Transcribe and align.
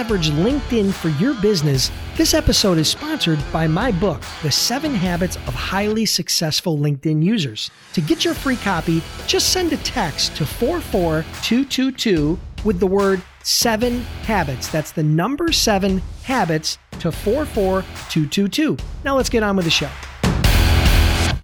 leverage 0.00 0.30
LinkedIn 0.30 0.94
for 0.94 1.10
your 1.22 1.34
business, 1.42 1.90
this 2.16 2.32
episode 2.32 2.78
is 2.78 2.88
sponsored 2.88 3.38
by 3.52 3.66
my 3.66 3.92
book, 3.92 4.22
The 4.42 4.50
Seven 4.50 4.94
Habits 4.94 5.36
of 5.46 5.52
Highly 5.52 6.06
Successful 6.06 6.78
LinkedIn 6.78 7.22
Users. 7.22 7.70
To 7.92 8.00
get 8.00 8.24
your 8.24 8.32
free 8.32 8.56
copy, 8.56 9.02
just 9.26 9.52
send 9.52 9.74
a 9.74 9.76
text 9.76 10.34
to 10.36 10.46
44222 10.46 12.38
with 12.64 12.80
the 12.80 12.86
word 12.86 13.20
seven 13.42 14.00
habits. 14.22 14.68
That's 14.68 14.90
the 14.90 15.02
number 15.02 15.52
seven 15.52 16.00
habits 16.22 16.78
to 17.00 17.12
44222. 17.12 18.78
Now 19.04 19.16
let's 19.16 19.28
get 19.28 19.42
on 19.42 19.54
with 19.56 19.66
the 19.66 19.70
show. 19.70 19.90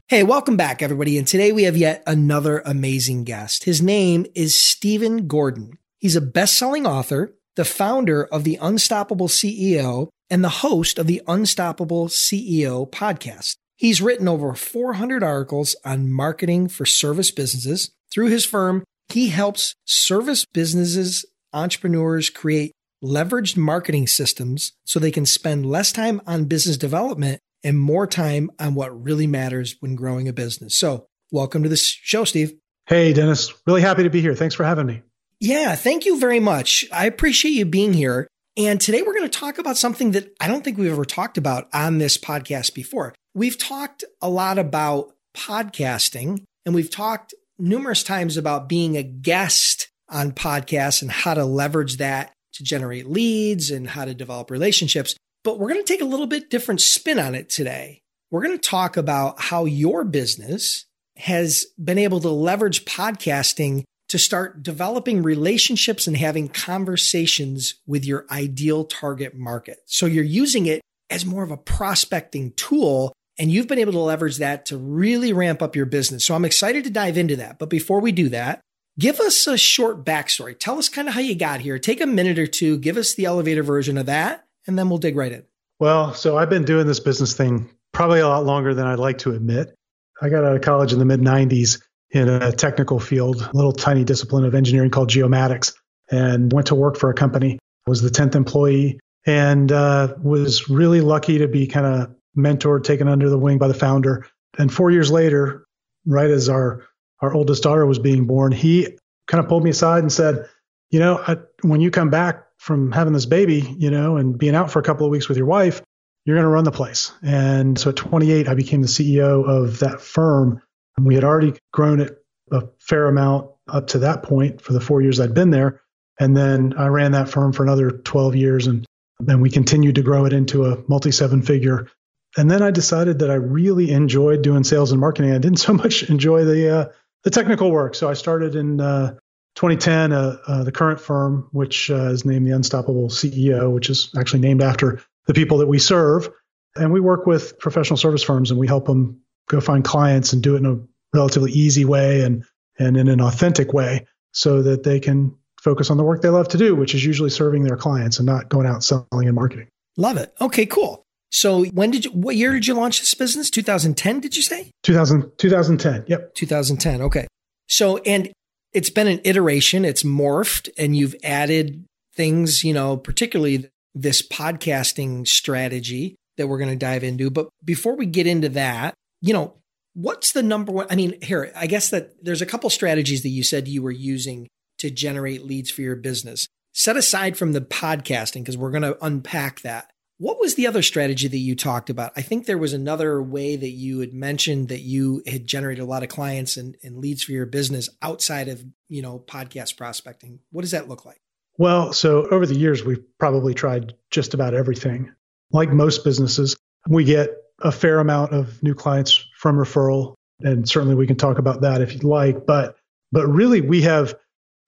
Hey, 0.09 0.23
welcome 0.23 0.57
back, 0.57 0.81
everybody. 0.81 1.19
And 1.19 1.27
today 1.27 1.53
we 1.53 1.65
have 1.65 1.77
yet 1.77 2.03
another 2.07 2.63
amazing 2.65 3.25
guest. 3.25 3.65
His 3.65 3.83
name 3.83 4.25
is 4.35 4.55
Stephen 4.55 5.27
Gordon. 5.27 5.77
He's 5.99 6.17
a 6.17 6.23
best 6.23 6.57
selling 6.57 6.87
author, 6.87 7.36
the 7.57 7.65
founder 7.65 8.25
of 8.25 8.45
the 8.45 8.59
Unstoppable 8.61 9.29
CEO, 9.29 10.09
and 10.31 10.43
the 10.43 10.49
host 10.49 10.99
of 10.99 11.07
the 11.07 11.23
Unstoppable 11.27 12.09
CEO 12.09 12.89
podcast. 12.91 13.57
He's 13.77 14.01
written 14.01 14.29
over 14.29 14.55
400 14.55 15.23
articles 15.23 15.77
on 15.85 16.11
marketing 16.11 16.69
for 16.69 16.87
service 16.87 17.31
businesses. 17.31 17.91
Through 18.13 18.29
his 18.29 18.45
firm, 18.45 18.85
he 19.09 19.29
helps 19.29 19.75
service 19.85 20.45
businesses, 20.53 21.25
entrepreneurs 21.53 22.31
create 22.31 22.73
leveraged 23.05 23.57
marketing 23.57 24.07
systems 24.07 24.73
so 24.85 24.99
they 24.99 25.11
can 25.11 25.27
spend 25.27 25.67
less 25.67 25.93
time 25.93 26.21
on 26.27 26.47
business 26.47 26.77
development 26.77 27.41
and 27.63 27.79
more 27.79 28.07
time 28.07 28.51
on 28.59 28.75
what 28.75 29.03
really 29.03 29.27
matters 29.27 29.77
when 29.81 29.95
growing 29.95 30.29
a 30.29 30.33
business. 30.33 30.77
So, 30.79 31.07
welcome 31.31 31.63
to 31.63 31.69
the 31.69 31.77
show, 31.77 32.25
Steve. 32.25 32.55
Hey, 32.87 33.13
Dennis. 33.13 33.53
Really 33.67 33.83
happy 33.83 34.05
to 34.05 34.11
be 34.11 34.21
here. 34.21 34.35
Thanks 34.35 34.55
for 34.55 34.65
having 34.65 34.87
me. 34.87 35.03
Yeah, 35.41 35.75
thank 35.75 36.07
you 36.07 36.19
very 36.19 36.41
much. 36.41 36.85
I 36.93 37.07
appreciate 37.07 37.53
you 37.53 37.67
being 37.67 37.93
here. 37.93 38.27
And 38.57 38.81
today 38.81 39.03
we're 39.03 39.15
going 39.15 39.29
to 39.29 39.39
talk 39.39 39.59
about 39.59 39.77
something 39.77 40.13
that 40.13 40.35
I 40.41 40.49
don't 40.49 40.65
think 40.65 40.79
we've 40.79 40.91
ever 40.91 41.05
talked 41.05 41.37
about 41.37 41.69
on 41.75 41.99
this 41.99 42.17
podcast 42.17 42.73
before. 42.73 43.15
We've 43.35 43.59
talked 43.59 44.03
a 44.23 44.31
lot 44.31 44.59
about 44.59 45.13
podcasting 45.37 46.43
and 46.65 46.75
we've 46.75 46.91
talked 46.91 47.35
numerous 47.59 48.03
times 48.03 48.39
about 48.39 48.69
being 48.69 48.97
a 48.97 49.03
guest 49.03 49.89
on 50.09 50.33
podcasts 50.33 51.03
and 51.03 51.11
how 51.11 51.35
to 51.35 51.45
leverage 51.45 51.99
that 51.99 52.33
to 52.55 52.63
generate 52.63 53.07
leads 53.07 53.71
and 53.71 53.91
how 53.91 54.07
to 54.07 54.15
develop 54.15 54.51
relationships. 54.51 55.15
But 55.45 55.59
we're 55.59 55.69
going 55.69 55.85
to 55.85 55.93
take 55.93 56.01
a 56.01 56.07
little 56.07 56.27
bit 56.27 56.49
different 56.49 56.81
spin 56.81 57.19
on 57.19 57.35
it 57.35 57.51
today. 57.51 58.01
We're 58.31 58.43
going 58.43 58.59
to 58.59 58.69
talk 58.69 58.97
about 58.97 59.41
how 59.41 59.67
your 59.67 60.05
business 60.05 60.87
has 61.17 61.67
been 61.83 61.99
able 61.99 62.21
to 62.21 62.31
leverage 62.31 62.87
podcasting 62.87 63.85
to 64.09 64.19
start 64.19 64.63
developing 64.63 65.23
relationships 65.23 66.07
and 66.07 66.17
having 66.17 66.49
conversations 66.49 67.75
with 67.87 68.05
your 68.05 68.27
ideal 68.31 68.85
target 68.85 69.35
market. 69.37 69.79
So 69.87 70.07
you're 70.07 70.25
using 70.25 70.67
it 70.67 70.81
as 71.11 71.27
more 71.27 71.43
of 71.43 71.51
a 71.51 71.57
prospecting 71.57 72.53
tool 72.53 73.13
and 73.39 73.51
you've 73.51 73.69
been 73.69 73.79
able 73.79 73.93
to 73.93 73.99
leverage 73.99 74.39
that 74.39 74.67
to 74.67 74.79
really 74.79 75.33
ramp 75.33 75.61
up 75.61 75.77
your 75.77 75.87
business. 75.87 76.25
So 76.25 76.35
I'm 76.35 76.45
excited 76.45 76.85
to 76.85 76.91
dive 76.91 77.19
into 77.19 77.37
that. 77.37 77.59
But 77.59 77.69
before 77.69 78.01
we 78.01 78.13
do 78.13 78.29
that, 78.31 78.61
give 78.99 79.21
us 79.21 79.47
a 79.47 79.59
short 79.59 80.05
backstory. 80.05 80.59
Tell 80.59 80.79
us 80.79 80.89
kind 80.89 81.09
of 81.09 81.15
how 81.15 81.21
you 81.21 81.35
got 81.35 81.61
here. 81.61 81.79
Take 81.79 82.01
a 82.01 82.07
minute 82.07 82.39
or 82.39 82.47
two, 82.47 82.79
give 82.79 82.97
us 82.97 83.15
the 83.15 83.27
elevator 83.27 83.63
version 83.63 83.99
of 83.99 84.07
that 84.07 84.47
and 84.67 84.79
then 84.79 84.89
we'll 84.89 84.99
dig 84.99 85.17
right 85.17 85.33
in. 85.33 85.45
Well, 85.79 86.15
so 86.15 86.39
I've 86.39 86.49
been 86.49 86.65
doing 86.65 86.87
this 86.87 87.01
business 87.01 87.35
thing 87.35 87.69
probably 87.93 88.21
a 88.21 88.29
lot 88.29 88.45
longer 88.45 88.73
than 88.73 88.87
I'd 88.87 88.99
like 88.99 89.19
to 89.19 89.33
admit. 89.33 89.75
I 90.23 90.31
got 90.31 90.45
out 90.45 90.57
of 90.57 90.63
college 90.63 90.93
in 90.93 90.99
the 90.99 91.05
mid 91.05 91.21
90s 91.21 91.83
in 92.11 92.29
a 92.29 92.53
technical 92.53 93.01
field, 93.01 93.41
a 93.43 93.57
little 93.57 93.73
tiny 93.73 94.05
discipline 94.05 94.45
of 94.45 94.55
engineering 94.55 94.91
called 94.91 95.11
geomatics, 95.11 95.75
and 96.11 96.53
went 96.53 96.69
to 96.69 96.75
work 96.75 96.97
for 96.97 97.11
a 97.11 97.15
company. 97.15 97.59
Was 97.87 98.03
the 98.03 98.11
10th 98.11 98.35
employee 98.35 98.99
and 99.27 99.71
uh, 99.71 100.15
was 100.21 100.69
really 100.69 101.01
lucky 101.01 101.39
to 101.39 101.49
be 101.49 101.67
kind 101.67 101.87
of 101.87 102.15
mentored, 102.37 102.85
taken 102.85 103.09
under 103.09 103.29
the 103.31 103.39
wing 103.39 103.59
by 103.59 103.69
the 103.69 103.75
founder. 103.75 104.27
And 104.59 104.73
four 104.73 104.91
years 104.91 105.11
later, 105.11 105.65
right 106.05 106.31
as 106.31 106.49
our 106.49 106.85
our 107.21 107.33
oldest 107.33 107.63
daughter 107.63 107.87
was 107.87 107.99
being 107.99 108.27
born, 108.27 108.53
he 108.53 108.97
kind 109.27 109.43
of 109.43 109.49
pulled 109.49 109.65
me 109.65 109.71
aside 109.71 110.01
and 110.01 110.13
said, 110.13 110.49
"You 110.91 111.01
know, 111.01 111.19
I, 111.19 111.37
when 111.63 111.81
you 111.81 111.91
come 111.91 112.11
back 112.11 112.45
from 112.59 112.93
having 112.93 113.13
this 113.13 113.27
baby, 113.27 113.75
you 113.79 113.91
know, 113.91 114.17
and 114.17 114.37
being 114.39 114.55
out 114.55 114.71
for 114.71 114.79
a 114.79 114.83
couple 114.83 115.07
of 115.07 115.13
weeks 115.13 115.29
with 115.29 115.39
your 115.39 115.47
wife, 115.47 115.83
you're 116.25 116.37
going 116.37 116.45
to 116.45 116.51
run 116.51 116.65
the 116.65 116.73
place. 116.73 117.13
And 117.23 117.79
so 117.79 117.91
at 117.91 117.97
28, 117.97 118.49
I 118.49 118.55
became 118.55 118.83
the 118.83 118.89
CEO 118.89 119.49
of 119.49 119.79
that 119.81 120.01
firm. 120.01 120.61
And 120.97 121.07
we 121.07 121.15
had 121.15 121.25
already 121.25 121.55
grown 121.73 122.01
it 122.01 122.19
a 122.51 122.65
fair 122.79 123.07
amount 123.07 123.51
up 123.69 123.89
to 123.89 123.99
that 124.01 124.23
point 124.23 124.61
for 124.61 124.73
the 124.73 124.81
four 124.81 125.03
years 125.03 125.21
I'd 125.21 125.35
been 125.35 125.51
there. 125.51 125.81
And 126.19 126.37
then 126.37 126.75
I 126.79 126.87
ran 126.87 127.13
that 127.13 127.29
firm 127.29 127.53
for 127.53 127.63
another 127.63 127.91
12 127.91 128.37
years. 128.37 128.67
And 128.67 128.87
then 129.19 129.41
we 129.41 129.51
continued 129.51 129.97
to 129.97 130.03
grow 130.03 130.25
it 130.25 130.33
into 130.33 130.65
a 130.65 130.83
multi 130.89 131.11
seven 131.11 131.43
figure. 131.43 131.89
And 132.37 132.51
then 132.51 132.63
I 132.63 132.71
decided 132.71 133.21
that 133.21 133.31
I 133.31 133.35
really 133.35 133.91
enjoyed 133.91 134.43
doing 134.43 134.65
sales 134.65 134.93
and 134.93 135.01
marketing. 135.01 135.33
I 135.33 135.39
didn't 135.39 135.59
so 135.59 135.73
much 135.73 136.03
enjoy 136.11 136.45
the, 136.45 136.77
uh, 136.77 136.85
the 137.25 137.31
technical 137.31 137.71
work. 137.71 137.95
So 137.95 138.09
I 138.09 138.15
started 138.15 138.55
in 138.55 138.81
uh, 138.81 139.17
2010, 139.57 140.13
uh, 140.13 140.37
uh, 140.47 140.65
the 140.65 140.73
current 140.73 141.01
firm, 141.01 141.49
which 141.53 141.91
uh, 141.91 142.11
is 142.11 142.25
named 142.25 142.47
the 142.47 142.53
Unstoppable 142.53 143.09
CEO, 143.09 143.73
which 143.73 143.91
is 143.91 144.11
actually 144.17 144.41
named 144.41 144.63
after 144.63 145.01
the 145.27 145.35
people 145.35 145.59
that 145.59 145.67
we 145.67 145.79
serve. 145.79 146.31
And 146.77 146.93
we 146.93 147.01
work 147.01 147.27
with 147.27 147.59
professional 147.59 147.97
service 147.97 148.23
firms 148.23 148.51
and 148.51 148.61
we 148.61 148.67
help 148.67 148.87
them 148.87 149.23
go 149.49 149.61
find 149.61 149.85
clients 149.85 150.33
and 150.33 150.43
do 150.43 150.55
it 150.55 150.59
in 150.59 150.67
a 150.67 150.79
relatively 151.17 151.53
easy 151.53 151.85
way 151.85 152.23
and, 152.23 152.45
and 152.79 152.97
in 152.97 153.09
an 153.09 153.21
authentic 153.21 153.73
way 153.73 154.07
so 154.33 154.63
that 154.63 154.83
they 154.83 155.01
can 155.01 155.35
focus 155.61 155.91
on 155.91 155.97
the 155.97 156.05
work 156.05 156.23
they 156.23 156.29
love 156.29 156.49
to 156.49 156.59
do, 156.59 156.75
which 156.75 156.95
is 156.95 157.05
usually 157.05 157.31
serving 157.31 157.65
their 157.65 157.77
clients 157.77 158.19
and 158.19 158.27
not 158.27 158.49
going 158.49 158.67
out 158.67 158.85
selling 158.85 159.07
and 159.13 159.35
marketing. 159.35 159.69
Love 159.97 160.17
it. 160.17 160.33
Okay, 160.41 160.67
cool. 160.67 161.03
So 161.31 161.65
when 161.67 161.91
did 161.91 162.05
you, 162.05 162.13
what 162.13 162.37
year 162.37 162.53
did 162.53 162.67
you 162.67 162.75
launch 162.75 163.01
this 163.01 163.15
business? 163.15 163.51
2010, 163.51 164.21
did 164.21 164.37
you 164.37 164.43
say? 164.43 164.71
2000, 164.83 165.33
2010. 165.39 166.05
Yep. 166.07 166.35
2010. 166.35 167.03
Okay. 167.03 167.27
So, 167.69 167.99
and 167.99 168.31
it's 168.73 168.91
been 168.91 169.09
an 169.09 169.21
iteration, 169.25 169.85
it's 169.85 170.03
morphed, 170.03 170.69
and 170.79 170.97
you've 170.97 171.17
added 171.25 171.85
things, 172.15 172.63
you 172.63 172.73
know, 172.73 172.97
particularly 172.97 173.69
this 173.95 174.27
podcasting 174.27 175.27
strategy 175.27 176.17
that 176.37 176.47
we're 176.47 176.59
going 176.59 176.71
to 176.71 176.77
dive 176.77 177.03
into. 177.03 177.31
But 177.31 177.49
before 177.65 177.97
we 177.97 178.07
get 178.07 178.27
into 178.27 178.51
that, 178.51 178.95
you 179.21 179.33
know, 179.33 179.55
what's 179.95 180.33
the 180.33 180.43
number 180.43 180.73
one? 180.73 180.87
I 180.91 180.97
mean, 180.97 181.21
here, 181.23 181.53
I 181.57 181.67
guess 181.67 181.91
that 181.91 182.25
there's 182.25 182.43
a 182.43 182.47
couple 182.47 182.71
strategies 182.71 183.23
that 183.23 183.31
you 183.31 183.43
said 183.43 183.69
you 183.69 183.83
were 183.83 183.91
using 183.91 184.49
to 184.79 184.91
generate 184.91 185.45
leads 185.45 185.71
for 185.71 185.83
your 185.83 185.97
business. 185.97 186.47
Set 186.73 186.97
aside 186.97 187.39
from 187.39 187.53
the 187.53 187.63
podcasting, 187.63 188.43
because 188.43 188.59
we're 188.59 188.71
going 188.71 188.83
to 188.83 188.99
unpack 189.03 189.63
that. 189.63 189.91
What 190.19 190.39
was 190.39 190.55
the 190.55 190.67
other 190.67 190.83
strategy 190.83 191.29
that 191.29 191.37
you 191.37 191.55
talked 191.55 191.91
about? 191.91 192.13
I 192.17 192.23
think 192.23 192.47
there 192.47 192.59
was 192.59 192.73
another 192.73 193.23
way 193.23 193.57
that 193.57 193.71
you 193.71 194.01
had 194.01 194.13
mentioned 194.13 194.69
that 194.69 194.81
you 194.81 195.23
had 195.27 195.47
generated 195.47 195.83
a 195.83 195.87
lot 195.87 196.03
of 196.03 196.09
clients 196.09 196.57
and, 196.57 196.77
and 196.83 196.99
leads 196.99 197.23
for 197.23 197.33
your 197.33 197.47
business 197.47 197.89
outside 198.03 198.49
of, 198.49 198.65
you 198.89 199.03
know, 199.03 199.19
podcast 199.19 199.77
prospecting. 199.77 200.41
What 200.51 200.63
does 200.63 200.71
that 200.71 200.89
look 200.89 201.05
like? 201.05 201.21
Well, 201.59 201.93
so 201.95 202.27
over 202.29 202.45
the 202.45 202.59
years, 202.59 202.85
we've 202.85 203.05
probably 203.19 203.55
tried 203.55 203.95
just 204.11 204.35
about 204.35 204.55
everything. 204.55 205.13
Like 205.51 205.71
most 205.71 206.05
businesses, 206.05 206.57
we 206.89 207.05
get 207.05 207.31
a 207.61 207.73
fair 207.73 207.99
amount 207.99 208.33
of 208.33 208.63
new 208.63 208.75
clients 208.75 209.27
from 209.35 209.57
referral. 209.57 210.15
And 210.41 210.69
certainly 210.69 210.95
we 210.95 211.07
can 211.07 211.17
talk 211.17 211.39
about 211.39 211.63
that 211.63 211.81
if 211.81 211.93
you'd 211.93 212.05
like. 212.05 212.47
But 212.47 212.77
but 213.13 213.27
really 213.27 213.61
we 213.61 213.83
have 213.83 214.15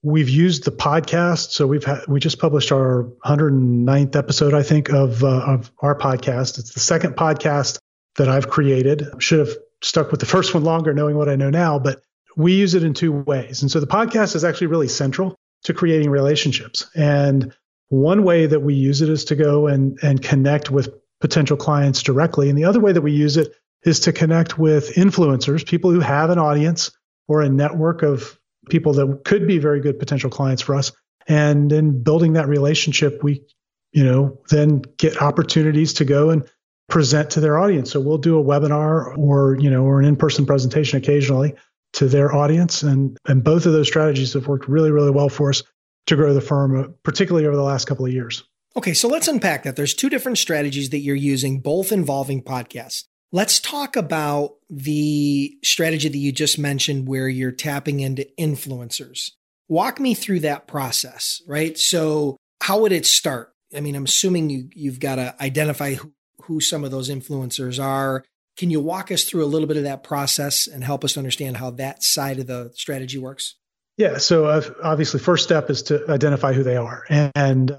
We've 0.02 0.28
used 0.28 0.62
the 0.62 0.70
podcast, 0.70 1.50
so 1.50 1.66
we've 1.66 1.82
had 1.82 2.06
we 2.06 2.20
just 2.20 2.38
published 2.38 2.70
our 2.70 3.10
109th 3.24 4.14
episode, 4.14 4.54
I 4.54 4.62
think, 4.62 4.90
of 4.90 5.24
uh, 5.24 5.40
of 5.40 5.72
our 5.80 5.98
podcast. 5.98 6.60
It's 6.60 6.72
the 6.72 6.78
second 6.78 7.16
podcast 7.16 7.78
that 8.14 8.28
I've 8.28 8.48
created. 8.48 9.08
Should 9.18 9.40
have 9.40 9.56
stuck 9.82 10.12
with 10.12 10.20
the 10.20 10.26
first 10.26 10.54
one 10.54 10.62
longer, 10.62 10.94
knowing 10.94 11.16
what 11.16 11.28
I 11.28 11.34
know 11.34 11.50
now, 11.50 11.80
but 11.80 12.00
we 12.36 12.54
use 12.54 12.74
it 12.74 12.84
in 12.84 12.94
two 12.94 13.10
ways. 13.10 13.62
And 13.62 13.70
so 13.72 13.80
the 13.80 13.88
podcast 13.88 14.36
is 14.36 14.44
actually 14.44 14.68
really 14.68 14.86
central 14.86 15.34
to 15.64 15.74
creating 15.74 16.10
relationships. 16.10 16.88
And 16.94 17.52
one 17.88 18.22
way 18.22 18.46
that 18.46 18.60
we 18.60 18.74
use 18.74 19.02
it 19.02 19.08
is 19.08 19.24
to 19.26 19.34
go 19.34 19.66
and 19.66 19.98
and 20.00 20.22
connect 20.22 20.70
with 20.70 20.94
potential 21.20 21.56
clients 21.56 22.02
directly, 22.02 22.48
and 22.48 22.58
the 22.58 22.64
other 22.64 22.80
way 22.80 22.92
that 22.92 23.02
we 23.02 23.12
use 23.12 23.36
it 23.36 23.52
is 23.84 24.00
to 24.00 24.12
connect 24.12 24.58
with 24.58 24.94
influencers, 24.94 25.66
people 25.66 25.90
who 25.90 26.00
have 26.00 26.30
an 26.30 26.38
audience 26.38 26.90
or 27.28 27.42
a 27.42 27.48
network 27.48 28.02
of 28.02 28.38
people 28.68 28.92
that 28.94 29.22
could 29.24 29.46
be 29.46 29.58
very 29.58 29.80
good 29.80 29.98
potential 29.98 30.30
clients 30.30 30.62
for 30.62 30.74
us. 30.74 30.92
And 31.26 31.72
in 31.72 32.02
building 32.02 32.34
that 32.34 32.48
relationship, 32.48 33.22
we 33.22 33.44
you 33.92 34.04
know, 34.04 34.40
then 34.50 34.82
get 34.96 35.20
opportunities 35.22 35.94
to 35.94 36.04
go 36.04 36.30
and 36.30 36.48
present 36.88 37.30
to 37.30 37.40
their 37.40 37.58
audience. 37.58 37.90
So 37.90 38.00
we'll 38.00 38.18
do 38.18 38.38
a 38.38 38.44
webinar 38.44 39.16
or, 39.16 39.56
you 39.58 39.70
know, 39.70 39.84
or 39.84 40.00
an 40.00 40.06
in-person 40.06 40.46
presentation 40.46 40.98
occasionally 40.98 41.54
to 41.94 42.06
their 42.06 42.34
audience. 42.34 42.82
And, 42.82 43.16
and 43.26 43.42
both 43.42 43.66
of 43.66 43.72
those 43.72 43.88
strategies 43.88 44.34
have 44.34 44.46
worked 44.46 44.68
really, 44.68 44.90
really 44.90 45.10
well 45.10 45.28
for 45.28 45.50
us 45.50 45.62
to 46.06 46.16
grow 46.16 46.34
the 46.34 46.40
firm, 46.40 46.78
uh, 46.78 46.88
particularly 47.02 47.46
over 47.46 47.56
the 47.56 47.62
last 47.62 47.86
couple 47.86 48.06
of 48.06 48.12
years. 48.12 48.44
Okay, 48.76 48.94
so 48.94 49.08
let's 49.08 49.28
unpack 49.28 49.64
that. 49.64 49.76
There's 49.76 49.94
two 49.94 50.10
different 50.10 50.38
strategies 50.38 50.90
that 50.90 50.98
you're 50.98 51.16
using, 51.16 51.60
both 51.60 51.90
involving 51.90 52.42
podcasts. 52.42 53.04
Let's 53.32 53.60
talk 53.60 53.96
about 53.96 54.54
the 54.70 55.56
strategy 55.62 56.08
that 56.08 56.16
you 56.16 56.32
just 56.32 56.58
mentioned 56.58 57.08
where 57.08 57.28
you're 57.28 57.52
tapping 57.52 58.00
into 58.00 58.26
influencers. 58.38 59.32
Walk 59.68 60.00
me 60.00 60.14
through 60.14 60.40
that 60.40 60.66
process, 60.66 61.42
right? 61.46 61.76
So, 61.76 62.36
how 62.62 62.80
would 62.80 62.92
it 62.92 63.04
start? 63.04 63.52
I 63.76 63.80
mean, 63.80 63.94
I'm 63.94 64.04
assuming 64.04 64.48
you, 64.48 64.70
you've 64.74 65.00
got 65.00 65.16
to 65.16 65.34
identify 65.42 65.94
who, 65.94 66.12
who 66.42 66.60
some 66.60 66.84
of 66.84 66.90
those 66.90 67.10
influencers 67.10 67.82
are. 67.82 68.24
Can 68.56 68.70
you 68.70 68.80
walk 68.80 69.12
us 69.12 69.24
through 69.24 69.44
a 69.44 69.46
little 69.46 69.68
bit 69.68 69.76
of 69.76 69.84
that 69.84 70.02
process 70.02 70.66
and 70.66 70.82
help 70.82 71.04
us 71.04 71.18
understand 71.18 71.58
how 71.58 71.70
that 71.72 72.02
side 72.02 72.38
of 72.38 72.46
the 72.46 72.72
strategy 72.74 73.18
works? 73.18 73.56
Yeah. 73.98 74.18
So, 74.18 74.46
uh, 74.46 74.62
obviously, 74.82 75.20
first 75.20 75.44
step 75.44 75.68
is 75.68 75.82
to 75.84 76.08
identify 76.08 76.54
who 76.54 76.62
they 76.62 76.76
are. 76.76 77.04
And, 77.10 77.32
and 77.34 77.78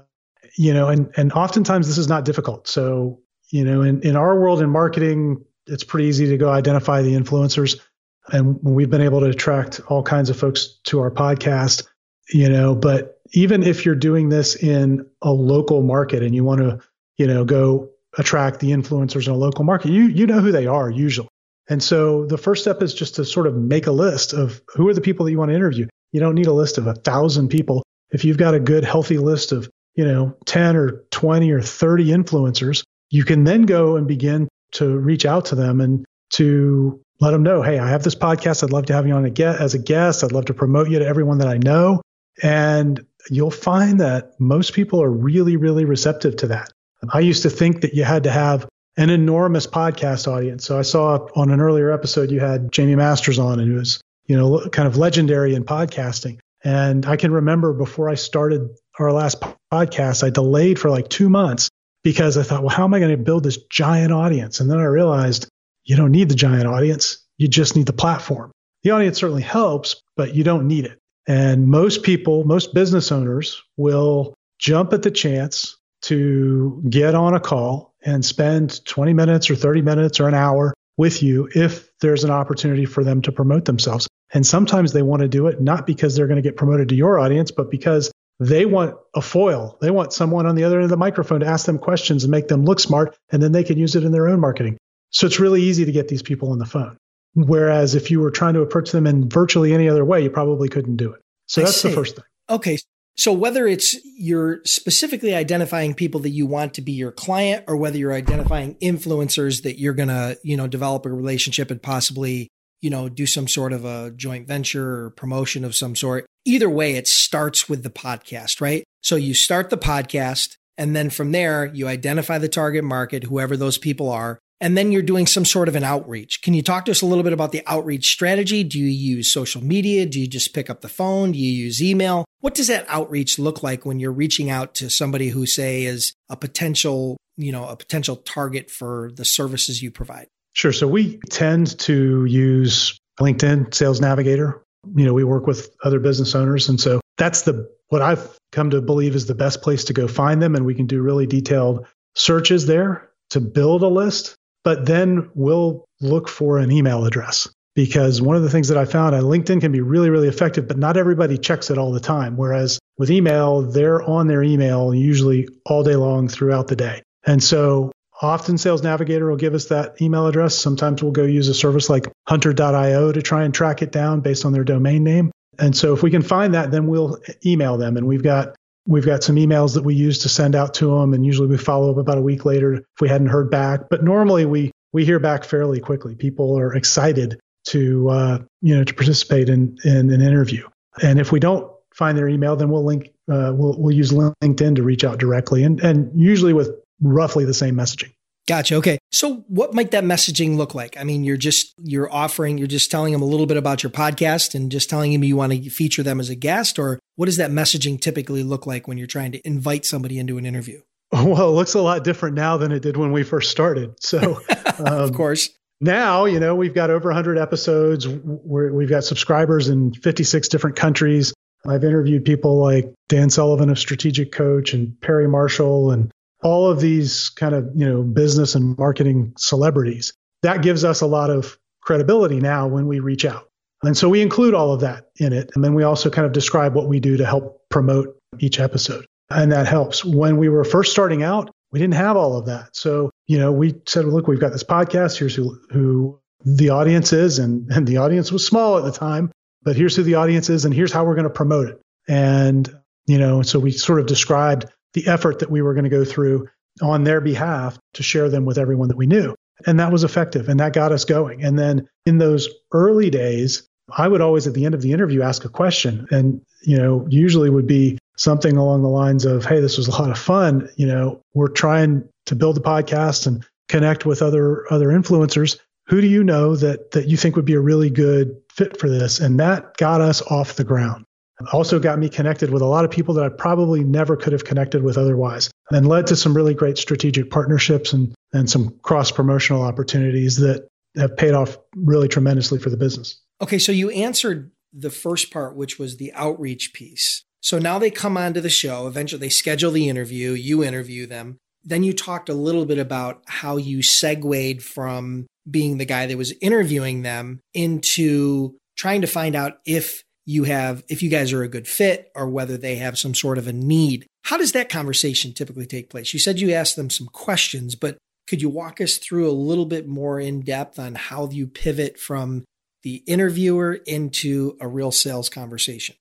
you 0.56 0.74
know, 0.74 0.88
and, 0.88 1.12
and 1.16 1.32
oftentimes 1.32 1.86
this 1.86 1.98
is 1.98 2.08
not 2.08 2.24
difficult. 2.24 2.68
So, 2.68 3.20
you 3.50 3.64
know, 3.64 3.82
in, 3.82 4.02
in 4.02 4.16
our 4.16 4.38
world 4.38 4.62
in 4.62 4.70
marketing, 4.70 5.44
it's 5.66 5.84
pretty 5.84 6.08
easy 6.08 6.26
to 6.28 6.36
go 6.36 6.50
identify 6.50 7.02
the 7.02 7.14
influencers. 7.14 7.80
And 8.28 8.58
we've 8.62 8.90
been 8.90 9.00
able 9.00 9.20
to 9.20 9.26
attract 9.26 9.80
all 9.88 10.02
kinds 10.02 10.30
of 10.30 10.36
folks 10.36 10.78
to 10.84 11.00
our 11.00 11.10
podcast, 11.10 11.86
you 12.28 12.48
know, 12.48 12.74
but 12.74 13.20
even 13.32 13.62
if 13.62 13.84
you're 13.84 13.94
doing 13.94 14.28
this 14.28 14.56
in 14.56 15.06
a 15.22 15.32
local 15.32 15.82
market 15.82 16.22
and 16.22 16.34
you 16.34 16.44
want 16.44 16.60
to, 16.60 16.80
you 17.16 17.26
know, 17.26 17.44
go 17.44 17.90
attract 18.18 18.60
the 18.60 18.70
influencers 18.70 19.26
in 19.26 19.32
a 19.32 19.36
local 19.36 19.64
market, 19.64 19.90
you 19.90 20.04
you 20.04 20.26
know 20.26 20.40
who 20.40 20.52
they 20.52 20.66
are 20.66 20.90
usually. 20.90 21.28
And 21.68 21.82
so 21.82 22.26
the 22.26 22.38
first 22.38 22.62
step 22.62 22.82
is 22.82 22.92
just 22.92 23.14
to 23.16 23.24
sort 23.24 23.46
of 23.46 23.54
make 23.54 23.86
a 23.86 23.92
list 23.92 24.32
of 24.32 24.60
who 24.74 24.88
are 24.88 24.94
the 24.94 25.00
people 25.00 25.24
that 25.24 25.32
you 25.32 25.38
want 25.38 25.50
to 25.50 25.54
interview. 25.54 25.86
You 26.12 26.20
don't 26.20 26.34
need 26.34 26.48
a 26.48 26.52
list 26.52 26.78
of 26.78 26.88
a 26.88 26.94
thousand 26.94 27.48
people. 27.48 27.84
If 28.10 28.24
you've 28.24 28.38
got 28.38 28.54
a 28.54 28.60
good, 28.60 28.84
healthy 28.84 29.18
list 29.18 29.52
of, 29.52 29.70
you 29.94 30.04
know, 30.04 30.36
10 30.46 30.76
or 30.76 31.04
20 31.10 31.50
or 31.50 31.60
30 31.60 32.06
influencers, 32.06 32.84
you 33.10 33.24
can 33.24 33.44
then 33.44 33.62
go 33.62 33.96
and 33.96 34.06
begin 34.06 34.48
to 34.72 34.98
reach 34.98 35.26
out 35.26 35.46
to 35.46 35.54
them 35.54 35.80
and 35.80 36.04
to 36.30 37.00
let 37.20 37.32
them 37.32 37.42
know, 37.42 37.60
hey, 37.62 37.78
I 37.78 37.88
have 37.88 38.02
this 38.02 38.14
podcast. 38.14 38.62
I'd 38.62 38.72
love 38.72 38.86
to 38.86 38.92
have 38.94 39.06
you 39.06 39.14
on 39.14 39.24
a 39.24 39.30
get 39.30 39.56
as 39.56 39.74
a 39.74 39.78
guest. 39.78 40.24
I'd 40.24 40.32
love 40.32 40.46
to 40.46 40.54
promote 40.54 40.88
you 40.88 40.98
to 41.00 41.06
everyone 41.06 41.38
that 41.38 41.48
I 41.48 41.58
know. 41.58 42.00
And 42.42 43.04
you'll 43.28 43.50
find 43.50 44.00
that 44.00 44.32
most 44.38 44.72
people 44.72 45.02
are 45.02 45.10
really, 45.10 45.56
really 45.56 45.84
receptive 45.84 46.36
to 46.36 46.46
that. 46.48 46.72
I 47.12 47.20
used 47.20 47.42
to 47.42 47.50
think 47.50 47.82
that 47.82 47.94
you 47.94 48.04
had 48.04 48.24
to 48.24 48.30
have 48.30 48.66
an 48.96 49.10
enormous 49.10 49.66
podcast 49.66 50.28
audience. 50.28 50.64
So 50.64 50.78
I 50.78 50.82
saw 50.82 51.28
on 51.34 51.50
an 51.50 51.60
earlier 51.60 51.90
episode 51.90 52.30
you 52.30 52.40
had 52.40 52.70
Jaime 52.74 52.94
Masters 52.94 53.38
on, 53.38 53.60
and 53.60 53.72
it 53.72 53.76
was 53.76 54.00
you 54.26 54.36
know 54.36 54.68
kind 54.70 54.86
of 54.86 54.96
legendary 54.96 55.54
in 55.54 55.64
podcasting. 55.64 56.38
And 56.62 57.06
I 57.06 57.16
can 57.16 57.32
remember 57.32 57.72
before 57.72 58.10
I 58.10 58.14
started 58.14 58.68
our 58.98 59.12
last 59.12 59.42
podcast, 59.72 60.24
I 60.24 60.30
delayed 60.30 60.78
for 60.78 60.90
like 60.90 61.08
two 61.08 61.28
months 61.28 61.70
because 62.02 62.36
I 62.36 62.42
thought, 62.42 62.62
well, 62.62 62.74
how 62.74 62.84
am 62.84 62.94
I 62.94 62.98
going 62.98 63.16
to 63.16 63.22
build 63.22 63.44
this 63.44 63.58
giant 63.70 64.12
audience? 64.12 64.60
And 64.60 64.70
then 64.70 64.78
I 64.78 64.84
realized 64.84 65.48
you 65.84 65.96
don't 65.96 66.12
need 66.12 66.28
the 66.28 66.34
giant 66.34 66.66
audience. 66.66 67.24
You 67.38 67.48
just 67.48 67.76
need 67.76 67.86
the 67.86 67.92
platform. 67.92 68.50
The 68.82 68.90
audience 68.90 69.18
certainly 69.18 69.42
helps, 69.42 70.02
but 70.16 70.34
you 70.34 70.44
don't 70.44 70.66
need 70.66 70.86
it. 70.86 70.98
And 71.28 71.68
most 71.68 72.02
people, 72.02 72.44
most 72.44 72.74
business 72.74 73.12
owners 73.12 73.62
will 73.76 74.34
jump 74.58 74.92
at 74.92 75.02
the 75.02 75.10
chance 75.10 75.76
to 76.02 76.82
get 76.88 77.14
on 77.14 77.34
a 77.34 77.40
call 77.40 77.94
and 78.04 78.24
spend 78.24 78.84
20 78.86 79.12
minutes 79.12 79.50
or 79.50 79.54
30 79.54 79.82
minutes 79.82 80.20
or 80.20 80.28
an 80.28 80.34
hour 80.34 80.74
with 80.96 81.22
you 81.22 81.48
if 81.54 81.90
there's 82.00 82.24
an 82.24 82.30
opportunity 82.30 82.86
for 82.86 83.04
them 83.04 83.22
to 83.22 83.32
promote 83.32 83.64
themselves. 83.64 84.08
And 84.32 84.46
sometimes 84.46 84.92
they 84.92 85.02
want 85.02 85.22
to 85.22 85.28
do 85.28 85.46
it 85.48 85.60
not 85.60 85.86
because 85.86 86.14
they're 86.14 86.26
going 86.26 86.42
to 86.42 86.42
get 86.42 86.56
promoted 86.56 86.88
to 86.90 86.94
your 86.94 87.18
audience, 87.18 87.50
but 87.50 87.70
because 87.70 88.10
they 88.40 88.64
want 88.64 88.96
a 89.14 89.20
foil. 89.20 89.78
They 89.80 89.90
want 89.90 90.12
someone 90.12 90.46
on 90.46 90.56
the 90.56 90.64
other 90.64 90.76
end 90.76 90.84
of 90.84 90.90
the 90.90 90.96
microphone 90.96 91.40
to 91.40 91.46
ask 91.46 91.66
them 91.66 91.78
questions 91.78 92.24
and 92.24 92.30
make 92.30 92.48
them 92.48 92.64
look 92.64 92.80
smart, 92.80 93.16
and 93.30 93.42
then 93.42 93.52
they 93.52 93.62
can 93.62 93.78
use 93.78 93.94
it 93.94 94.02
in 94.02 94.12
their 94.12 94.28
own 94.28 94.40
marketing. 94.40 94.78
So 95.10 95.26
it's 95.26 95.38
really 95.38 95.62
easy 95.62 95.84
to 95.84 95.92
get 95.92 96.08
these 96.08 96.22
people 96.22 96.50
on 96.50 96.58
the 96.58 96.66
phone. 96.66 96.96
Whereas 97.34 97.94
if 97.94 98.10
you 98.10 98.18
were 98.18 98.30
trying 98.30 98.54
to 98.54 98.60
approach 98.60 98.90
them 98.90 99.06
in 99.06 99.28
virtually 99.28 99.72
any 99.72 99.88
other 99.88 100.04
way, 100.04 100.22
you 100.22 100.30
probably 100.30 100.68
couldn't 100.68 100.96
do 100.96 101.12
it. 101.12 101.20
So 101.46 101.62
that's 101.62 101.82
the 101.82 101.90
first 101.90 102.16
thing. 102.16 102.24
Okay. 102.48 102.78
So 103.16 103.32
whether 103.32 103.66
it's 103.66 103.96
you're 104.04 104.60
specifically 104.64 105.34
identifying 105.34 105.94
people 105.94 106.20
that 106.20 106.30
you 106.30 106.46
want 106.46 106.74
to 106.74 106.80
be 106.80 106.92
your 106.92 107.12
client 107.12 107.64
or 107.68 107.76
whether 107.76 107.98
you're 107.98 108.14
identifying 108.14 108.76
influencers 108.76 109.62
that 109.64 109.78
you're 109.78 109.94
going 109.94 110.08
to, 110.08 110.38
you 110.42 110.56
know, 110.56 110.66
develop 110.66 111.04
a 111.04 111.10
relationship 111.10 111.70
and 111.70 111.82
possibly, 111.82 112.48
you 112.80 112.88
know, 112.88 113.08
do 113.08 113.26
some 113.26 113.46
sort 113.46 113.72
of 113.72 113.84
a 113.84 114.12
joint 114.12 114.48
venture 114.48 115.04
or 115.04 115.10
promotion 115.10 115.64
of 115.64 115.74
some 115.74 115.94
sort. 115.94 116.24
Either 116.44 116.70
way, 116.70 116.96
it 116.96 117.06
starts 117.06 117.68
with 117.68 117.82
the 117.82 117.90
podcast, 117.90 118.60
right? 118.60 118.84
So 119.02 119.16
you 119.16 119.34
start 119.34 119.70
the 119.70 119.78
podcast 119.78 120.56
and 120.78 120.96
then 120.96 121.10
from 121.10 121.32
there 121.32 121.66
you 121.66 121.88
identify 121.88 122.38
the 122.38 122.48
target 122.48 122.84
market, 122.84 123.24
whoever 123.24 123.56
those 123.56 123.76
people 123.76 124.08
are, 124.08 124.38
and 124.60 124.76
then 124.76 124.92
you're 124.92 125.02
doing 125.02 125.26
some 125.26 125.44
sort 125.44 125.68
of 125.68 125.76
an 125.76 125.84
outreach. 125.84 126.42
Can 126.42 126.54
you 126.54 126.62
talk 126.62 126.84
to 126.84 126.90
us 126.90 127.02
a 127.02 127.06
little 127.06 127.24
bit 127.24 127.32
about 127.32 127.52
the 127.52 127.62
outreach 127.66 128.10
strategy? 128.10 128.62
Do 128.62 128.78
you 128.78 128.86
use 128.86 129.32
social 129.32 129.62
media? 129.62 130.06
Do 130.06 130.20
you 130.20 130.26
just 130.26 130.54
pick 130.54 130.68
up 130.68 130.80
the 130.82 130.88
phone? 130.88 131.32
Do 131.32 131.38
you 131.38 131.50
use 131.50 131.82
email? 131.82 132.24
What 132.40 132.54
does 132.54 132.68
that 132.68 132.86
outreach 132.88 133.38
look 133.38 133.62
like 133.62 133.86
when 133.86 134.00
you're 134.00 134.12
reaching 134.12 134.50
out 134.50 134.74
to 134.76 134.90
somebody 134.90 135.28
who 135.28 135.46
say 135.46 135.84
is 135.84 136.14
a 136.28 136.36
potential, 136.36 137.16
you 137.36 137.52
know, 137.52 137.66
a 137.66 137.76
potential 137.76 138.16
target 138.16 138.70
for 138.70 139.10
the 139.14 139.24
services 139.24 139.82
you 139.82 139.90
provide? 139.90 140.26
Sure. 140.52 140.72
So 140.72 140.88
we 140.88 141.18
tend 141.30 141.78
to 141.80 142.24
use 142.24 142.98
LinkedIn 143.18 143.74
Sales 143.74 144.00
Navigator. 144.00 144.62
You 144.94 145.04
know, 145.04 145.14
we 145.14 145.24
work 145.24 145.46
with 145.46 145.70
other 145.84 146.00
business 146.00 146.34
owners 146.34 146.68
and 146.68 146.80
so 146.80 147.00
that's 147.18 147.42
the 147.42 147.70
what 147.88 148.02
I've 148.02 148.38
come 148.52 148.70
to 148.70 148.80
believe 148.80 149.14
is 149.14 149.26
the 149.26 149.34
best 149.34 149.62
place 149.62 149.84
to 149.84 149.92
go 149.92 150.08
find 150.08 150.40
them 150.40 150.54
and 150.54 150.64
we 150.64 150.74
can 150.74 150.86
do 150.86 151.02
really 151.02 151.26
detailed 151.26 151.86
searches 152.14 152.66
there 152.66 153.10
to 153.30 153.40
build 153.40 153.82
a 153.82 153.88
list 153.88 154.36
but 154.64 154.86
then 154.86 155.30
we'll 155.34 155.84
look 156.00 156.28
for 156.28 156.58
an 156.58 156.70
email 156.70 157.04
address 157.04 157.48
because 157.74 158.20
one 158.20 158.36
of 158.36 158.42
the 158.42 158.50
things 158.50 158.68
that 158.68 158.76
I 158.76 158.84
found 158.84 159.14
on 159.14 159.22
LinkedIn 159.22 159.60
can 159.60 159.72
be 159.72 159.80
really, 159.80 160.10
really 160.10 160.28
effective, 160.28 160.66
but 160.68 160.76
not 160.76 160.96
everybody 160.96 161.38
checks 161.38 161.70
it 161.70 161.78
all 161.78 161.92
the 161.92 162.00
time. 162.00 162.36
Whereas 162.36 162.78
with 162.98 163.10
email, 163.10 163.62
they're 163.62 164.02
on 164.02 164.26
their 164.26 164.42
email 164.42 164.94
usually 164.94 165.48
all 165.64 165.82
day 165.82 165.96
long 165.96 166.28
throughout 166.28 166.68
the 166.68 166.76
day. 166.76 167.02
And 167.26 167.42
so 167.42 167.92
often 168.20 168.58
Sales 168.58 168.82
Navigator 168.82 169.28
will 169.28 169.36
give 169.36 169.54
us 169.54 169.66
that 169.66 170.00
email 170.00 170.26
address. 170.26 170.54
Sometimes 170.56 171.02
we'll 171.02 171.12
go 171.12 171.24
use 171.24 171.48
a 171.48 171.54
service 171.54 171.88
like 171.88 172.06
hunter.io 172.28 173.12
to 173.12 173.22
try 173.22 173.44
and 173.44 173.54
track 173.54 173.82
it 173.82 173.92
down 173.92 174.20
based 174.20 174.44
on 174.44 174.52
their 174.52 174.64
domain 174.64 175.04
name. 175.04 175.30
And 175.58 175.76
so 175.76 175.92
if 175.92 176.02
we 176.02 176.10
can 176.10 176.22
find 176.22 176.54
that, 176.54 176.70
then 176.70 176.86
we'll 176.86 177.18
email 177.44 177.76
them. 177.76 177.96
And 177.96 178.06
we've 178.06 178.22
got 178.22 178.54
We've 178.86 179.04
got 179.04 179.22
some 179.22 179.36
emails 179.36 179.74
that 179.74 179.84
we 179.84 179.94
use 179.94 180.20
to 180.20 180.28
send 180.28 180.54
out 180.54 180.74
to 180.74 180.86
them, 180.86 181.12
and 181.12 181.24
usually 181.24 181.48
we 181.48 181.58
follow 181.58 181.90
up 181.90 181.98
about 181.98 182.16
a 182.18 182.22
week 182.22 182.44
later 182.44 182.74
if 182.74 182.84
we 183.00 183.08
hadn't 183.08 183.28
heard 183.28 183.50
back. 183.50 183.82
But 183.90 184.02
normally 184.02 184.46
we 184.46 184.72
we 184.92 185.04
hear 185.04 185.20
back 185.20 185.44
fairly 185.44 185.80
quickly. 185.80 186.14
People 186.14 186.58
are 186.58 186.74
excited 186.74 187.38
to 187.68 188.08
uh, 188.08 188.38
you 188.62 188.76
know 188.76 188.82
to 188.82 188.94
participate 188.94 189.50
in 189.50 189.76
in 189.84 190.10
an 190.10 190.22
interview, 190.22 190.66
and 191.02 191.20
if 191.20 191.30
we 191.30 191.40
don't 191.40 191.70
find 191.94 192.16
their 192.16 192.26
email, 192.26 192.56
then 192.56 192.70
we'll 192.70 192.84
link 192.84 193.12
uh, 193.30 193.52
we'll 193.54 193.78
we'll 193.78 193.94
use 193.94 194.12
LinkedIn 194.12 194.76
to 194.76 194.82
reach 194.82 195.04
out 195.04 195.18
directly, 195.18 195.62
and 195.62 195.78
and 195.80 196.10
usually 196.18 196.54
with 196.54 196.70
roughly 197.00 197.44
the 197.44 197.54
same 197.54 197.74
messaging. 197.74 198.12
Gotcha. 198.46 198.76
Okay. 198.76 198.98
So 199.12 199.44
what 199.48 199.74
might 199.74 199.92
that 199.92 200.02
messaging 200.02 200.56
look 200.56 200.74
like? 200.74 200.96
I 200.98 201.04
mean, 201.04 201.22
you're 201.22 201.36
just, 201.36 201.72
you're 201.78 202.12
offering, 202.12 202.58
you're 202.58 202.66
just 202.66 202.90
telling 202.90 203.12
them 203.12 203.22
a 203.22 203.26
little 203.26 203.46
bit 203.46 203.56
about 203.56 203.82
your 203.82 203.90
podcast 203.90 204.54
and 204.54 204.72
just 204.72 204.90
telling 204.90 205.12
them 205.12 205.22
you 205.22 205.36
want 205.36 205.52
to 205.52 205.70
feature 205.70 206.02
them 206.02 206.18
as 206.18 206.30
a 206.30 206.34
guest, 206.34 206.78
or 206.78 206.98
what 207.16 207.26
does 207.26 207.36
that 207.36 207.50
messaging 207.50 208.00
typically 208.00 208.42
look 208.42 208.66
like 208.66 208.88
when 208.88 208.98
you're 208.98 209.06
trying 209.06 209.30
to 209.32 209.46
invite 209.46 209.84
somebody 209.84 210.18
into 210.18 210.38
an 210.38 210.46
interview? 210.46 210.80
Well, 211.12 211.48
it 211.48 211.52
looks 211.52 211.74
a 211.74 211.82
lot 211.82 212.04
different 212.04 212.36
now 212.36 212.56
than 212.56 212.70
it 212.70 212.82
did 212.82 212.96
when 212.96 213.10
we 213.10 213.24
first 213.24 213.50
started. 213.50 213.94
So, 214.00 214.40
um, 214.78 214.86
of 214.86 215.12
course. 215.12 215.48
Now, 215.80 216.24
you 216.26 216.38
know, 216.38 216.54
we've 216.54 216.74
got 216.74 216.90
over 216.90 217.08
100 217.08 217.36
episodes. 217.36 218.06
we 218.06 218.70
we've 218.70 218.88
got 218.88 219.02
subscribers 219.02 219.68
in 219.68 219.92
56 219.92 220.48
different 220.48 220.76
countries. 220.76 221.32
I've 221.66 221.84
interviewed 221.84 222.24
people 222.24 222.58
like 222.58 222.92
Dan 223.08 223.28
Sullivan 223.28 223.70
of 223.70 223.78
Strategic 223.78 224.30
Coach 224.30 224.72
and 224.72 224.98
Perry 225.00 225.28
Marshall 225.28 225.90
and 225.90 226.12
all 226.42 226.70
of 226.70 226.80
these 226.80 227.30
kind 227.30 227.54
of 227.54 227.70
you 227.74 227.88
know 227.88 228.02
business 228.02 228.54
and 228.54 228.76
marketing 228.78 229.32
celebrities 229.36 230.12
that 230.42 230.62
gives 230.62 230.84
us 230.84 231.00
a 231.00 231.06
lot 231.06 231.30
of 231.30 231.58
credibility 231.82 232.40
now 232.40 232.66
when 232.66 232.86
we 232.86 233.00
reach 233.00 233.24
out. 233.24 233.48
And 233.82 233.96
so 233.96 234.08
we 234.08 234.20
include 234.20 234.54
all 234.54 234.72
of 234.72 234.80
that 234.80 235.06
in 235.16 235.32
it. 235.32 235.50
And 235.54 235.64
then 235.64 235.74
we 235.74 235.82
also 235.82 236.10
kind 236.10 236.26
of 236.26 236.32
describe 236.32 236.74
what 236.74 236.88
we 236.88 237.00
do 237.00 237.16
to 237.16 237.24
help 237.24 237.62
promote 237.70 238.16
each 238.38 238.60
episode. 238.60 239.06
And 239.30 239.52
that 239.52 239.66
helps. 239.66 240.04
When 240.04 240.36
we 240.36 240.48
were 240.48 240.64
first 240.64 240.92
starting 240.92 241.22
out 241.22 241.50
we 241.72 241.78
didn't 241.78 241.94
have 241.94 242.16
all 242.16 242.36
of 242.36 242.46
that. 242.46 242.74
So 242.74 243.10
you 243.26 243.38
know 243.38 243.52
we 243.52 243.76
said 243.86 244.04
look 244.04 244.26
we've 244.26 244.40
got 244.40 244.52
this 244.52 244.64
podcast. 244.64 245.18
Here's 245.18 245.34
who 245.34 245.58
who 245.70 246.20
the 246.44 246.70
audience 246.70 247.12
is. 247.12 247.38
And 247.38 247.70
and 247.70 247.86
the 247.86 247.98
audience 247.98 248.32
was 248.32 248.46
small 248.46 248.78
at 248.78 248.84
the 248.84 248.92
time 248.92 249.30
but 249.62 249.76
here's 249.76 249.94
who 249.94 250.02
the 250.02 250.14
audience 250.14 250.48
is 250.48 250.64
and 250.64 250.74
here's 250.74 250.92
how 250.92 251.04
we're 251.04 251.14
going 251.14 251.24
to 251.24 251.30
promote 251.30 251.68
it. 251.68 251.80
And 252.08 252.68
you 253.06 253.18
know 253.18 253.42
so 253.42 253.58
we 253.58 253.72
sort 253.72 254.00
of 254.00 254.06
described 254.06 254.66
the 254.94 255.06
effort 255.06 255.38
that 255.38 255.50
we 255.50 255.62
were 255.62 255.74
going 255.74 255.84
to 255.84 255.90
go 255.90 256.04
through 256.04 256.48
on 256.82 257.04
their 257.04 257.20
behalf 257.20 257.78
to 257.94 258.02
share 258.02 258.28
them 258.28 258.44
with 258.44 258.58
everyone 258.58 258.88
that 258.88 258.96
we 258.96 259.06
knew. 259.06 259.34
And 259.66 259.78
that 259.78 259.92
was 259.92 260.04
effective 260.04 260.48
and 260.48 260.58
that 260.60 260.72
got 260.72 260.92
us 260.92 261.04
going. 261.04 261.44
And 261.44 261.58
then 261.58 261.88
in 262.06 262.18
those 262.18 262.48
early 262.72 263.10
days, 263.10 263.68
I 263.96 264.08
would 264.08 264.20
always 264.20 264.46
at 264.46 264.54
the 264.54 264.64
end 264.64 264.74
of 264.74 264.82
the 264.82 264.92
interview 264.92 265.22
ask 265.22 265.44
a 265.44 265.48
question 265.48 266.06
and, 266.10 266.40
you 266.62 266.78
know, 266.78 267.06
usually 267.08 267.50
would 267.50 267.66
be 267.66 267.98
something 268.16 268.56
along 268.56 268.82
the 268.82 268.88
lines 268.88 269.24
of, 269.24 269.44
Hey, 269.44 269.60
this 269.60 269.76
was 269.76 269.88
a 269.88 269.92
lot 269.92 270.10
of 270.10 270.18
fun. 270.18 270.68
You 270.76 270.86
know, 270.86 271.20
we're 271.34 271.48
trying 271.48 272.08
to 272.26 272.34
build 272.34 272.56
a 272.56 272.60
podcast 272.60 273.26
and 273.26 273.44
connect 273.68 274.06
with 274.06 274.22
other, 274.22 274.70
other 274.72 274.88
influencers. 274.88 275.58
Who 275.86 276.00
do 276.00 276.06
you 276.06 276.22
know 276.22 276.56
that, 276.56 276.92
that 276.92 277.08
you 277.08 277.16
think 277.16 277.36
would 277.36 277.44
be 277.44 277.54
a 277.54 277.60
really 277.60 277.90
good 277.90 278.36
fit 278.52 278.78
for 278.78 278.88
this? 278.88 279.20
And 279.20 279.40
that 279.40 279.76
got 279.76 280.00
us 280.00 280.22
off 280.22 280.54
the 280.54 280.64
ground. 280.64 281.04
Also 281.52 281.78
got 281.78 281.98
me 281.98 282.08
connected 282.08 282.50
with 282.50 282.62
a 282.62 282.66
lot 282.66 282.84
of 282.84 282.90
people 282.90 283.14
that 283.14 283.24
I 283.24 283.28
probably 283.28 283.84
never 283.84 284.16
could 284.16 284.32
have 284.32 284.44
connected 284.44 284.82
with 284.82 284.98
otherwise 284.98 285.50
and 285.70 285.86
led 285.86 286.06
to 286.08 286.16
some 286.16 286.34
really 286.34 286.54
great 286.54 286.78
strategic 286.78 287.30
partnerships 287.30 287.92
and, 287.92 288.14
and 288.32 288.48
some 288.48 288.78
cross 288.82 289.10
promotional 289.10 289.62
opportunities 289.62 290.36
that 290.36 290.68
have 290.96 291.16
paid 291.16 291.32
off 291.32 291.56
really 291.76 292.08
tremendously 292.08 292.58
for 292.58 292.70
the 292.70 292.76
business. 292.76 293.20
Okay, 293.40 293.58
so 293.58 293.72
you 293.72 293.90
answered 293.90 294.50
the 294.72 294.90
first 294.90 295.32
part, 295.32 295.56
which 295.56 295.78
was 295.78 295.96
the 295.96 296.12
outreach 296.14 296.72
piece. 296.72 297.24
So 297.40 297.58
now 297.58 297.78
they 297.78 297.90
come 297.90 298.16
onto 298.16 298.40
the 298.40 298.50
show. 298.50 298.86
Eventually, 298.86 299.20
they 299.20 299.28
schedule 299.28 299.70
the 299.70 299.88
interview. 299.88 300.32
You 300.32 300.62
interview 300.62 301.06
them. 301.06 301.38
Then 301.64 301.82
you 301.82 301.92
talked 301.92 302.28
a 302.28 302.34
little 302.34 302.66
bit 302.66 302.78
about 302.78 303.22
how 303.26 303.56
you 303.56 303.82
segued 303.82 304.62
from 304.62 305.26
being 305.50 305.78
the 305.78 305.84
guy 305.84 306.06
that 306.06 306.18
was 306.18 306.34
interviewing 306.40 307.02
them 307.02 307.40
into 307.54 308.56
trying 308.76 309.00
to 309.00 309.06
find 309.06 309.34
out 309.34 309.58
if 309.64 310.02
you 310.26 310.44
have, 310.44 310.84
if 310.88 311.02
you 311.02 311.10
guys 311.10 311.32
are 311.32 311.42
a 311.42 311.48
good 311.48 311.66
fit 311.66 312.10
or 312.14 312.28
whether 312.28 312.56
they 312.56 312.76
have 312.76 312.98
some 312.98 313.14
sort 313.14 313.38
of 313.38 313.48
a 313.48 313.52
need. 313.52 314.06
How 314.24 314.36
does 314.36 314.52
that 314.52 314.68
conversation 314.68 315.32
typically 315.32 315.66
take 315.66 315.90
place? 315.90 316.12
You 316.12 316.20
said 316.20 316.40
you 316.40 316.52
asked 316.52 316.76
them 316.76 316.90
some 316.90 317.06
questions, 317.08 317.74
but 317.74 317.98
could 318.28 318.42
you 318.42 318.48
walk 318.48 318.80
us 318.80 318.98
through 318.98 319.28
a 319.28 319.32
little 319.32 319.66
bit 319.66 319.88
more 319.88 320.20
in 320.20 320.42
depth 320.42 320.78
on 320.78 320.94
how 320.94 321.28
you 321.30 321.46
pivot 321.46 321.98
from 321.98 322.44
the 322.82 323.02
interviewer 323.06 323.74
into 323.86 324.56
a 324.60 324.68
real 324.68 324.92
sales 324.92 325.28
conversation? 325.28 325.96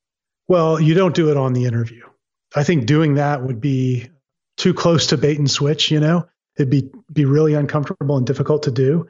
Well, 0.48 0.80
you 0.80 0.94
don't 0.94 1.16
do 1.16 1.32
it 1.32 1.38
on 1.38 1.54
the 1.54 1.66
interview. 1.66 2.04
I 2.56 2.64
think 2.64 2.86
doing 2.86 3.16
that 3.16 3.44
would 3.44 3.62
be 3.62 4.10
too 4.58 4.74
close 4.74 5.08
to 5.08 5.18
bait 5.18 5.40
and 5.40 5.50
switch, 5.50 5.92
you 5.92 6.00
know? 6.00 6.28
It'd 6.58 6.70
be 6.70 6.90
be 7.12 7.26
really 7.26 7.54
uncomfortable 7.54 8.18
and 8.18 8.28
difficult 8.28 8.64
to 8.64 8.72
do. 8.72 9.10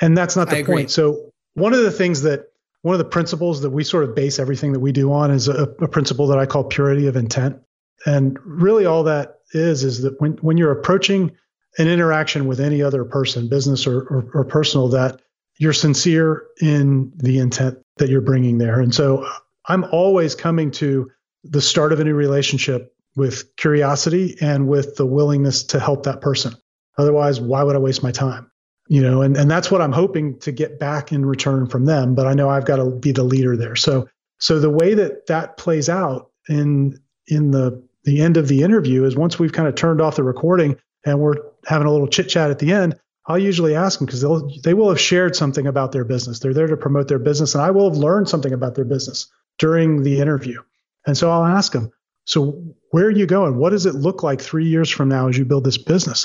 And 0.00 0.16
that's 0.16 0.36
not 0.36 0.50
the 0.50 0.64
point. 0.64 0.90
So 0.90 1.30
one 1.54 1.72
of 1.72 1.82
the 1.82 1.90
things 1.90 2.22
that 2.22 2.52
one 2.82 2.94
of 2.94 2.98
the 2.98 3.04
principles 3.04 3.62
that 3.62 3.70
we 3.70 3.84
sort 3.84 4.04
of 4.04 4.14
base 4.14 4.38
everything 4.38 4.72
that 4.72 4.80
we 4.80 4.92
do 4.92 5.12
on 5.12 5.30
is 5.30 5.48
a, 5.48 5.64
a 5.80 5.88
principle 5.88 6.28
that 6.28 6.38
I 6.38 6.46
call 6.46 6.64
purity 6.64 7.06
of 7.06 7.16
intent. 7.16 7.58
And 8.06 8.38
really 8.44 8.86
all 8.86 9.04
that 9.04 9.38
is 9.52 9.82
is 9.82 10.02
that 10.02 10.20
when, 10.20 10.32
when 10.40 10.56
you're 10.56 10.72
approaching 10.72 11.32
an 11.78 11.88
interaction 11.88 12.46
with 12.46 12.60
any 12.60 12.82
other 12.82 13.04
person, 13.04 13.48
business 13.48 13.86
or, 13.86 14.00
or, 14.00 14.30
or 14.34 14.44
personal, 14.44 14.88
that 14.88 15.20
you're 15.58 15.72
sincere 15.72 16.44
in 16.60 17.12
the 17.16 17.38
intent 17.38 17.78
that 17.96 18.08
you're 18.08 18.20
bringing 18.20 18.58
there. 18.58 18.80
And 18.80 18.94
so 18.94 19.28
I'm 19.66 19.84
always 19.84 20.34
coming 20.34 20.70
to 20.72 21.10
the 21.44 21.60
start 21.60 21.92
of 21.92 22.00
a 22.00 22.04
new 22.04 22.14
relationship 22.14 22.94
with 23.16 23.56
curiosity 23.56 24.36
and 24.40 24.68
with 24.68 24.96
the 24.96 25.06
willingness 25.06 25.64
to 25.64 25.80
help 25.80 26.04
that 26.04 26.20
person. 26.20 26.54
Otherwise, 26.96 27.40
why 27.40 27.62
would 27.62 27.76
I 27.76 27.80
waste 27.80 28.02
my 28.02 28.12
time? 28.12 28.50
You 28.88 29.02
know, 29.02 29.22
and, 29.22 29.36
and 29.36 29.50
that's 29.50 29.70
what 29.70 29.82
I'm 29.82 29.92
hoping 29.92 30.38
to 30.40 30.50
get 30.50 30.78
back 30.78 31.12
in 31.12 31.24
return 31.24 31.66
from 31.66 31.84
them. 31.84 32.14
But 32.14 32.26
I 32.26 32.32
know 32.32 32.48
I've 32.48 32.64
got 32.64 32.76
to 32.76 32.90
be 32.90 33.12
the 33.12 33.22
leader 33.22 33.56
there. 33.56 33.76
So, 33.76 34.08
so 34.38 34.58
the 34.58 34.70
way 34.70 34.94
that 34.94 35.26
that 35.26 35.58
plays 35.58 35.88
out 35.88 36.30
in, 36.48 36.98
in 37.26 37.50
the, 37.50 37.82
the 38.04 38.22
end 38.22 38.38
of 38.38 38.48
the 38.48 38.62
interview 38.62 39.04
is 39.04 39.14
once 39.14 39.38
we've 39.38 39.52
kind 39.52 39.68
of 39.68 39.74
turned 39.74 40.00
off 40.00 40.16
the 40.16 40.22
recording 40.22 40.76
and 41.04 41.20
we're 41.20 41.36
having 41.66 41.86
a 41.86 41.92
little 41.92 42.06
chit 42.06 42.28
chat 42.28 42.50
at 42.50 42.58
the 42.58 42.72
end, 42.72 42.98
I'll 43.26 43.38
usually 43.38 43.76
ask 43.76 43.98
them 43.98 44.06
because 44.06 44.22
they'll, 44.22 44.50
they 44.62 44.72
will 44.72 44.88
have 44.88 45.00
shared 45.00 45.36
something 45.36 45.66
about 45.66 45.92
their 45.92 46.04
business. 46.04 46.38
They're 46.38 46.54
there 46.54 46.66
to 46.66 46.76
promote 46.76 47.08
their 47.08 47.18
business 47.18 47.54
and 47.54 47.62
I 47.62 47.70
will 47.70 47.90
have 47.90 47.98
learned 47.98 48.28
something 48.28 48.54
about 48.54 48.74
their 48.74 48.86
business 48.86 49.30
during 49.58 50.02
the 50.02 50.18
interview. 50.18 50.62
And 51.06 51.16
so 51.16 51.30
I'll 51.30 51.44
ask 51.44 51.72
them, 51.72 51.90
so 52.24 52.62
where 52.90 53.06
are 53.06 53.10
you 53.10 53.26
going? 53.26 53.56
What 53.56 53.70
does 53.70 53.84
it 53.84 53.94
look 53.94 54.22
like 54.22 54.40
three 54.40 54.66
years 54.66 54.88
from 54.90 55.10
now 55.10 55.28
as 55.28 55.36
you 55.36 55.44
build 55.44 55.64
this 55.64 55.78
business? 55.78 56.24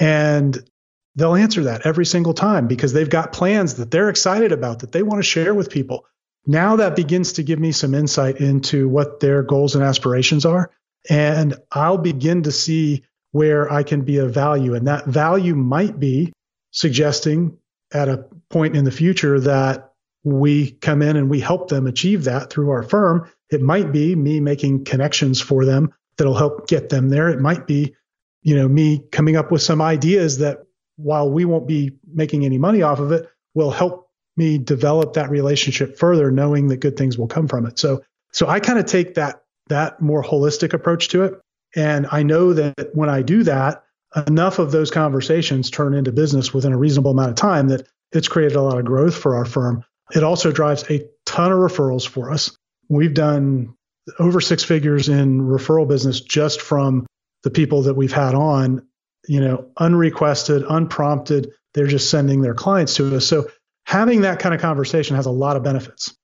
And 0.00 0.58
they'll 1.16 1.34
answer 1.34 1.64
that 1.64 1.86
every 1.86 2.06
single 2.06 2.34
time 2.34 2.66
because 2.66 2.92
they've 2.92 3.10
got 3.10 3.32
plans 3.32 3.74
that 3.74 3.90
they're 3.90 4.08
excited 4.08 4.52
about 4.52 4.80
that 4.80 4.92
they 4.92 5.02
want 5.02 5.18
to 5.18 5.28
share 5.28 5.54
with 5.54 5.70
people. 5.70 6.06
Now 6.46 6.76
that 6.76 6.96
begins 6.96 7.34
to 7.34 7.42
give 7.42 7.58
me 7.58 7.72
some 7.72 7.94
insight 7.94 8.40
into 8.40 8.88
what 8.88 9.20
their 9.20 9.42
goals 9.42 9.74
and 9.74 9.84
aspirations 9.84 10.46
are. 10.46 10.70
And 11.08 11.56
I'll 11.72 11.98
begin 11.98 12.44
to 12.44 12.52
see 12.52 13.04
where 13.32 13.72
I 13.72 13.82
can 13.82 14.02
be 14.02 14.18
of 14.18 14.32
value. 14.32 14.74
And 14.74 14.88
that 14.88 15.06
value 15.06 15.54
might 15.54 15.98
be 15.98 16.32
suggesting 16.72 17.58
at 17.92 18.08
a 18.08 18.26
point 18.48 18.76
in 18.76 18.84
the 18.84 18.90
future 18.90 19.40
that 19.40 19.92
we 20.22 20.72
come 20.72 21.02
in 21.02 21.16
and 21.16 21.30
we 21.30 21.40
help 21.40 21.68
them 21.68 21.86
achieve 21.86 22.24
that 22.24 22.50
through 22.50 22.70
our 22.70 22.82
firm. 22.82 23.30
It 23.50 23.60
might 23.60 23.92
be 23.92 24.14
me 24.14 24.40
making 24.40 24.84
connections 24.84 25.40
for 25.40 25.64
them 25.64 25.92
that'll 26.16 26.34
help 26.34 26.68
get 26.68 26.88
them 26.88 27.08
there. 27.08 27.28
It 27.28 27.40
might 27.40 27.66
be, 27.66 27.94
you 28.42 28.54
know, 28.54 28.68
me 28.68 29.02
coming 29.10 29.36
up 29.36 29.50
with 29.50 29.62
some 29.62 29.80
ideas 29.80 30.38
that 30.38 30.58
while 31.02 31.30
we 31.30 31.44
won't 31.44 31.66
be 31.66 31.92
making 32.12 32.44
any 32.44 32.58
money 32.58 32.82
off 32.82 32.98
of 32.98 33.12
it, 33.12 33.28
will 33.54 33.70
help 33.70 34.08
me 34.36 34.58
develop 34.58 35.14
that 35.14 35.30
relationship 35.30 35.98
further, 35.98 36.30
knowing 36.30 36.68
that 36.68 36.78
good 36.78 36.96
things 36.96 37.18
will 37.18 37.26
come 37.26 37.48
from 37.48 37.66
it. 37.66 37.78
So, 37.78 38.02
so 38.32 38.46
I 38.46 38.60
kind 38.60 38.78
of 38.78 38.86
take 38.86 39.14
that 39.14 39.42
that 39.68 40.00
more 40.00 40.22
holistic 40.22 40.72
approach 40.72 41.08
to 41.08 41.24
it, 41.24 41.40
and 41.76 42.06
I 42.10 42.22
know 42.22 42.52
that 42.54 42.90
when 42.94 43.08
I 43.08 43.22
do 43.22 43.44
that, 43.44 43.84
enough 44.26 44.58
of 44.58 44.72
those 44.72 44.90
conversations 44.90 45.70
turn 45.70 45.94
into 45.94 46.12
business 46.12 46.52
within 46.52 46.72
a 46.72 46.78
reasonable 46.78 47.12
amount 47.12 47.30
of 47.30 47.36
time 47.36 47.68
that 47.68 47.86
it's 48.12 48.28
created 48.28 48.56
a 48.56 48.62
lot 48.62 48.78
of 48.78 48.84
growth 48.84 49.16
for 49.16 49.36
our 49.36 49.44
firm. 49.44 49.84
It 50.12 50.24
also 50.24 50.50
drives 50.50 50.84
a 50.90 51.06
ton 51.26 51.52
of 51.52 51.58
referrals 51.58 52.06
for 52.06 52.32
us. 52.32 52.56
We've 52.88 53.14
done 53.14 53.74
over 54.18 54.40
six 54.40 54.64
figures 54.64 55.08
in 55.08 55.42
referral 55.42 55.86
business 55.86 56.20
just 56.20 56.60
from 56.60 57.06
the 57.44 57.50
people 57.50 57.82
that 57.82 57.94
we've 57.94 58.12
had 58.12 58.34
on 58.34 58.86
you 59.26 59.40
know, 59.40 59.70
unrequested, 59.76 60.64
unprompted. 60.68 61.52
They're 61.74 61.86
just 61.86 62.10
sending 62.10 62.40
their 62.42 62.54
clients 62.54 62.94
to 62.96 63.16
us. 63.16 63.26
So 63.26 63.48
having 63.84 64.22
that 64.22 64.38
kind 64.38 64.54
of 64.54 64.60
conversation 64.60 65.16
has 65.16 65.26
a 65.26 65.30
lot 65.30 65.56
of 65.56 65.62
benefits. 65.62 66.14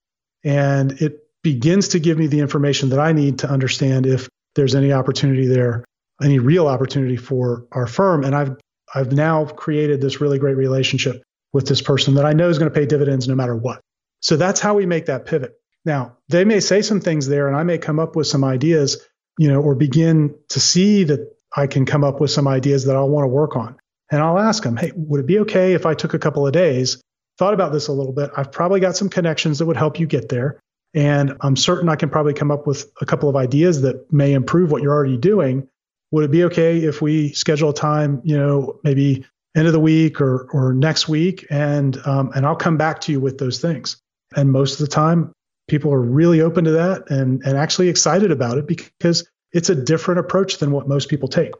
And 0.43 0.93
it 1.01 1.19
begins 1.43 1.89
to 1.89 1.99
give 1.99 2.17
me 2.17 2.27
the 2.27 2.39
information 2.39 2.89
that 2.89 2.99
I 2.99 3.11
need 3.11 3.39
to 3.39 3.49
understand 3.49 4.05
if 4.05 4.27
there's 4.55 4.75
any 4.75 4.91
opportunity 4.91 5.47
there, 5.47 5.85
any 6.21 6.39
real 6.39 6.67
opportunity 6.67 7.17
for 7.17 7.65
our 7.71 7.87
firm. 7.87 8.23
And 8.23 8.35
I've 8.35 8.57
I've 8.93 9.11
now 9.11 9.45
created 9.45 10.01
this 10.01 10.21
really 10.21 10.39
great 10.39 10.55
relationship 10.55 11.21
with 11.53 11.67
this 11.67 11.81
person 11.81 12.15
that 12.15 12.25
I 12.25 12.33
know 12.33 12.49
is 12.49 12.57
going 12.57 12.71
to 12.71 12.77
pay 12.77 12.85
dividends 12.85 13.27
no 13.27 13.35
matter 13.35 13.55
what. 13.55 13.81
So 14.21 14.37
that's 14.37 14.59
how 14.59 14.75
we 14.75 14.85
make 14.85 15.07
that 15.07 15.25
pivot. 15.25 15.53
Now, 15.85 16.17
they 16.29 16.45
may 16.45 16.59
say 16.59 16.81
some 16.81 17.01
things 17.01 17.27
there 17.27 17.47
and 17.47 17.55
I 17.55 17.63
may 17.63 17.77
come 17.77 17.99
up 17.99 18.15
with 18.15 18.27
some 18.27 18.43
ideas, 18.43 19.01
you 19.37 19.47
know, 19.49 19.61
or 19.61 19.75
begin 19.75 20.35
to 20.49 20.59
see 20.59 21.03
that 21.05 21.36
I 21.57 21.67
can 21.67 21.85
come 21.85 22.03
up 22.03 22.21
with 22.21 22.31
some 22.31 22.47
ideas 22.47 22.85
that 22.85 22.95
I'll 22.95 23.09
want 23.09 23.25
to 23.25 23.29
work 23.29 23.55
on. 23.57 23.75
And 24.11 24.21
I'll 24.21 24.39
ask 24.39 24.63
them, 24.63 24.77
hey, 24.77 24.93
would 24.95 25.19
it 25.19 25.25
be 25.25 25.39
okay 25.39 25.73
if 25.73 25.85
I 25.85 25.93
took 25.93 26.13
a 26.13 26.19
couple 26.19 26.47
of 26.47 26.53
days, 26.53 27.01
thought 27.37 27.53
about 27.53 27.73
this 27.73 27.87
a 27.87 27.91
little 27.91 28.13
bit? 28.13 28.29
I've 28.37 28.51
probably 28.51 28.79
got 28.79 28.95
some 28.95 29.09
connections 29.09 29.59
that 29.59 29.65
would 29.65 29.75
help 29.75 29.99
you 29.99 30.07
get 30.07 30.29
there. 30.29 30.59
And 30.93 31.35
I'm 31.41 31.57
certain 31.57 31.89
I 31.89 31.97
can 31.97 32.09
probably 32.09 32.33
come 32.33 32.51
up 32.51 32.65
with 32.65 32.89
a 33.01 33.05
couple 33.05 33.27
of 33.27 33.35
ideas 33.35 33.81
that 33.81 34.11
may 34.13 34.33
improve 34.33 34.71
what 34.71 34.81
you're 34.81 34.93
already 34.93 35.17
doing. 35.17 35.67
Would 36.11 36.23
it 36.23 36.31
be 36.31 36.45
okay 36.45 36.77
if 36.77 37.01
we 37.01 37.33
schedule 37.33 37.71
a 37.71 37.73
time, 37.73 38.21
you 38.23 38.37
know, 38.37 38.79
maybe 38.83 39.25
end 39.57 39.67
of 39.67 39.73
the 39.73 39.79
week 39.79 40.21
or 40.21 40.47
or 40.53 40.73
next 40.73 41.09
week, 41.09 41.45
and 41.49 41.97
um, 42.05 42.31
and 42.35 42.45
I'll 42.45 42.55
come 42.55 42.77
back 42.77 43.01
to 43.01 43.11
you 43.11 43.19
with 43.19 43.39
those 43.39 43.59
things. 43.59 43.97
And 44.35 44.51
most 44.51 44.73
of 44.73 44.79
the 44.79 44.91
time, 44.91 45.33
people 45.67 45.91
are 45.91 46.01
really 46.01 46.41
open 46.41 46.63
to 46.65 46.71
that 46.71 47.09
and 47.09 47.41
and 47.43 47.57
actually 47.57 47.89
excited 47.89 48.31
about 48.31 48.57
it 48.57 48.67
because 48.67 49.27
it's 49.57 49.69
a 49.71 49.75
different 49.75 50.19
approach 50.19 50.59
than 50.59 50.71
what 50.71 50.87
most 50.87 51.09
people 51.09 51.27
take. 51.27 51.51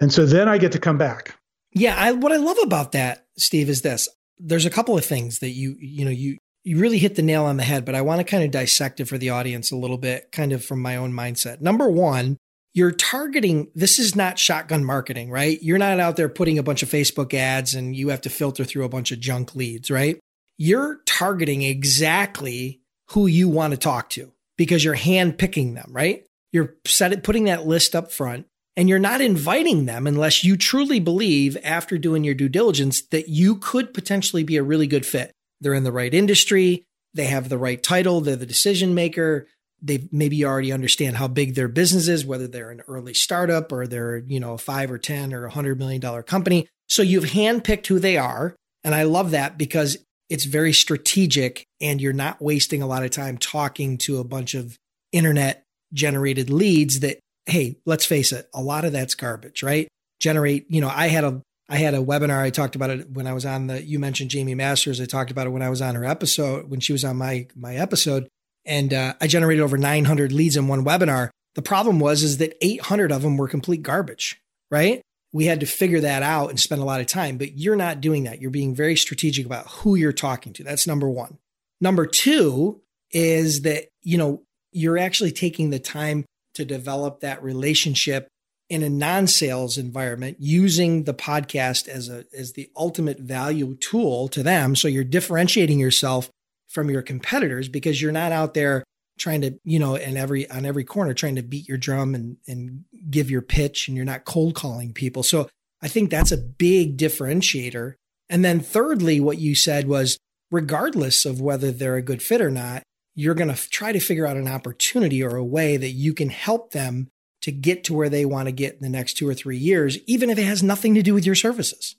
And 0.00 0.12
so 0.12 0.24
then 0.24 0.48
I 0.48 0.56
get 0.56 0.70
to 0.72 0.78
come 0.78 0.96
back. 0.96 1.36
Yeah, 1.72 1.96
I, 1.98 2.12
what 2.12 2.32
I 2.32 2.36
love 2.36 2.58
about 2.62 2.92
that, 2.92 3.26
Steve, 3.36 3.68
is 3.68 3.82
this. 3.82 4.08
There's 4.38 4.66
a 4.66 4.70
couple 4.70 4.96
of 4.96 5.04
things 5.04 5.40
that 5.40 5.50
you 5.50 5.76
you 5.78 6.04
know 6.04 6.10
you 6.10 6.38
you 6.62 6.78
really 6.78 6.98
hit 6.98 7.16
the 7.16 7.22
nail 7.22 7.44
on 7.44 7.56
the 7.56 7.64
head, 7.64 7.84
but 7.84 7.96
I 7.96 8.02
want 8.02 8.20
to 8.20 8.24
kind 8.24 8.44
of 8.44 8.52
dissect 8.52 9.00
it 9.00 9.06
for 9.06 9.18
the 9.18 9.30
audience 9.30 9.72
a 9.72 9.76
little 9.76 9.98
bit, 9.98 10.30
kind 10.30 10.52
of 10.52 10.64
from 10.64 10.80
my 10.80 10.96
own 10.96 11.12
mindset. 11.12 11.60
Number 11.60 11.90
one, 11.90 12.36
you're 12.72 12.92
targeting 12.92 13.68
this 13.74 13.98
is 13.98 14.14
not 14.14 14.38
shotgun 14.38 14.84
marketing, 14.84 15.30
right? 15.30 15.58
You're 15.60 15.78
not 15.78 15.98
out 15.98 16.16
there 16.16 16.28
putting 16.28 16.58
a 16.58 16.62
bunch 16.62 16.82
of 16.82 16.88
Facebook 16.88 17.34
ads 17.34 17.74
and 17.74 17.96
you 17.96 18.10
have 18.10 18.20
to 18.22 18.30
filter 18.30 18.64
through 18.64 18.84
a 18.84 18.88
bunch 18.88 19.10
of 19.10 19.20
junk 19.20 19.56
leads, 19.56 19.90
right? 19.90 20.18
You're 20.56 21.00
targeting 21.04 21.62
exactly 21.62 22.80
who 23.10 23.26
you 23.26 23.48
want 23.48 23.72
to 23.72 23.76
talk 23.76 24.08
to 24.10 24.32
because 24.56 24.84
you're 24.84 24.94
hand 24.94 25.36
picking 25.36 25.74
them, 25.74 25.90
right? 25.90 26.24
You're 26.52 26.74
set, 26.86 27.22
putting 27.22 27.44
that 27.44 27.66
list 27.66 27.94
up 27.94 28.10
front 28.10 28.46
and 28.76 28.88
you're 28.88 28.98
not 28.98 29.20
inviting 29.20 29.86
them 29.86 30.06
unless 30.06 30.44
you 30.44 30.56
truly 30.56 31.00
believe 31.00 31.56
after 31.62 31.98
doing 31.98 32.24
your 32.24 32.34
due 32.34 32.48
diligence 32.48 33.02
that 33.10 33.28
you 33.28 33.56
could 33.56 33.92
potentially 33.92 34.42
be 34.42 34.56
a 34.56 34.62
really 34.62 34.86
good 34.86 35.04
fit. 35.04 35.32
They're 35.60 35.74
in 35.74 35.84
the 35.84 35.92
right 35.92 36.12
industry. 36.12 36.84
They 37.12 37.26
have 37.26 37.48
the 37.48 37.58
right 37.58 37.82
title. 37.82 38.20
They're 38.20 38.36
the 38.36 38.46
decision 38.46 38.94
maker. 38.94 39.46
they 39.82 40.08
maybe 40.12 40.44
already 40.44 40.72
understand 40.72 41.16
how 41.16 41.26
big 41.26 41.54
their 41.54 41.68
business 41.68 42.06
is, 42.06 42.26
whether 42.26 42.46
they're 42.46 42.70
an 42.70 42.82
early 42.86 43.14
startup 43.14 43.72
or 43.72 43.86
they're, 43.86 44.18
you 44.18 44.38
know, 44.38 44.54
a 44.54 44.58
five 44.58 44.90
or 44.90 44.98
10 44.98 45.32
or 45.32 45.46
a 45.46 45.50
hundred 45.50 45.78
million 45.78 46.00
dollar 46.00 46.22
company. 46.22 46.68
So 46.86 47.02
you've 47.02 47.24
handpicked 47.24 47.86
who 47.86 47.98
they 47.98 48.16
are. 48.16 48.54
And 48.84 48.94
I 48.94 49.04
love 49.04 49.30
that 49.32 49.56
because 49.58 49.96
it's 50.28 50.44
very 50.44 50.72
strategic 50.72 51.66
and 51.80 52.00
you're 52.00 52.12
not 52.12 52.40
wasting 52.40 52.82
a 52.82 52.86
lot 52.86 53.04
of 53.04 53.10
time 53.10 53.36
talking 53.36 53.98
to 53.98 54.18
a 54.18 54.24
bunch 54.24 54.54
of 54.54 54.78
internet 55.12 55.64
generated 55.92 56.50
leads 56.50 57.00
that, 57.00 57.18
hey, 57.46 57.76
let's 57.86 58.04
face 58.04 58.32
it, 58.32 58.48
a 58.54 58.62
lot 58.62 58.84
of 58.84 58.92
that's 58.92 59.14
garbage, 59.14 59.62
right? 59.62 59.88
Generate, 60.20 60.66
you 60.70 60.80
know, 60.80 60.90
I 60.92 61.08
had 61.08 61.24
a 61.24 61.42
I 61.70 61.76
had 61.76 61.94
a 61.94 61.98
webinar. 61.98 62.42
I 62.42 62.50
talked 62.50 62.74
about 62.74 62.90
it 62.90 63.10
when 63.12 63.28
I 63.28 63.32
was 63.32 63.46
on 63.46 63.68
the. 63.68 63.80
You 63.80 64.00
mentioned 64.00 64.32
Jaime 64.32 64.56
Masters. 64.56 65.00
I 65.00 65.04
talked 65.04 65.30
about 65.30 65.46
it 65.46 65.50
when 65.50 65.62
I 65.62 65.70
was 65.70 65.80
on 65.80 65.94
her 65.94 66.04
episode 66.04 66.68
when 66.68 66.80
she 66.80 66.92
was 66.92 67.04
on 67.04 67.16
my 67.16 67.46
my 67.54 67.76
episode, 67.76 68.26
and 68.66 68.92
uh, 68.92 69.14
I 69.20 69.28
generated 69.28 69.62
over 69.62 69.78
900 69.78 70.32
leads 70.32 70.56
in 70.56 70.66
one 70.66 70.84
webinar. 70.84 71.30
The 71.54 71.62
problem 71.62 72.00
was 72.00 72.24
is 72.24 72.38
that 72.38 72.56
800 72.60 73.12
of 73.12 73.22
them 73.22 73.36
were 73.36 73.46
complete 73.46 73.82
garbage. 73.82 74.40
Right? 74.68 75.00
We 75.32 75.44
had 75.44 75.60
to 75.60 75.66
figure 75.66 76.00
that 76.00 76.24
out 76.24 76.50
and 76.50 76.58
spend 76.58 76.82
a 76.82 76.84
lot 76.84 77.00
of 77.00 77.06
time. 77.06 77.38
But 77.38 77.56
you're 77.56 77.76
not 77.76 78.00
doing 78.00 78.24
that. 78.24 78.40
You're 78.40 78.50
being 78.50 78.74
very 78.74 78.96
strategic 78.96 79.46
about 79.46 79.68
who 79.68 79.94
you're 79.94 80.12
talking 80.12 80.52
to. 80.54 80.64
That's 80.64 80.88
number 80.88 81.08
one. 81.08 81.38
Number 81.80 82.04
two 82.04 82.80
is 83.12 83.62
that 83.62 83.86
you 84.02 84.18
know 84.18 84.42
you're 84.72 84.98
actually 84.98 85.32
taking 85.32 85.70
the 85.70 85.78
time 85.78 86.24
to 86.54 86.64
develop 86.64 87.20
that 87.20 87.42
relationship 87.42 88.28
in 88.68 88.84
a 88.84 88.88
non-sales 88.88 89.76
environment 89.76 90.36
using 90.38 91.02
the 91.02 91.12
podcast 91.12 91.88
as 91.88 92.08
a 92.08 92.24
as 92.36 92.52
the 92.52 92.70
ultimate 92.76 93.18
value 93.18 93.74
tool 93.76 94.28
to 94.28 94.42
them. 94.42 94.76
So 94.76 94.86
you're 94.86 95.04
differentiating 95.04 95.78
yourself 95.78 96.30
from 96.68 96.88
your 96.88 97.02
competitors 97.02 97.68
because 97.68 98.00
you're 98.00 98.12
not 98.12 98.30
out 98.30 98.54
there 98.54 98.84
trying 99.18 99.40
to 99.42 99.58
you 99.64 99.78
know 99.78 99.96
in 99.96 100.16
every 100.16 100.48
on 100.50 100.64
every 100.64 100.84
corner 100.84 101.12
trying 101.12 101.34
to 101.34 101.42
beat 101.42 101.68
your 101.68 101.76
drum 101.76 102.14
and 102.14 102.36
and 102.46 102.84
give 103.10 103.28
your 103.28 103.42
pitch 103.42 103.88
and 103.88 103.96
you're 103.96 104.06
not 104.06 104.24
cold 104.24 104.54
calling 104.54 104.92
people. 104.92 105.22
So 105.22 105.48
i 105.82 105.88
think 105.88 106.10
that's 106.10 106.32
a 106.32 106.38
big 106.38 106.96
differentiator. 106.96 107.94
And 108.28 108.44
then 108.44 108.60
thirdly 108.60 109.18
what 109.18 109.38
you 109.38 109.56
said 109.56 109.88
was 109.88 110.16
regardless 110.50 111.24
of 111.26 111.40
whether 111.40 111.72
they're 111.72 111.96
a 111.96 112.02
good 112.02 112.22
fit 112.22 112.40
or 112.40 112.50
not 112.50 112.82
you're 113.14 113.34
going 113.34 113.54
to 113.54 113.70
try 113.70 113.92
to 113.92 114.00
figure 114.00 114.26
out 114.26 114.36
an 114.36 114.48
opportunity 114.48 115.22
or 115.22 115.36
a 115.36 115.44
way 115.44 115.76
that 115.76 115.90
you 115.90 116.14
can 116.14 116.30
help 116.30 116.72
them 116.72 117.10
to 117.42 117.52
get 117.52 117.84
to 117.84 117.94
where 117.94 118.08
they 118.08 118.24
want 118.24 118.46
to 118.46 118.52
get 118.52 118.74
in 118.74 118.80
the 118.80 118.88
next 118.88 119.14
two 119.14 119.28
or 119.28 119.34
three 119.34 119.56
years, 119.56 119.98
even 120.06 120.30
if 120.30 120.38
it 120.38 120.44
has 120.44 120.62
nothing 120.62 120.94
to 120.94 121.02
do 121.02 121.14
with 121.14 121.26
your 121.26 121.34
services. 121.34 121.96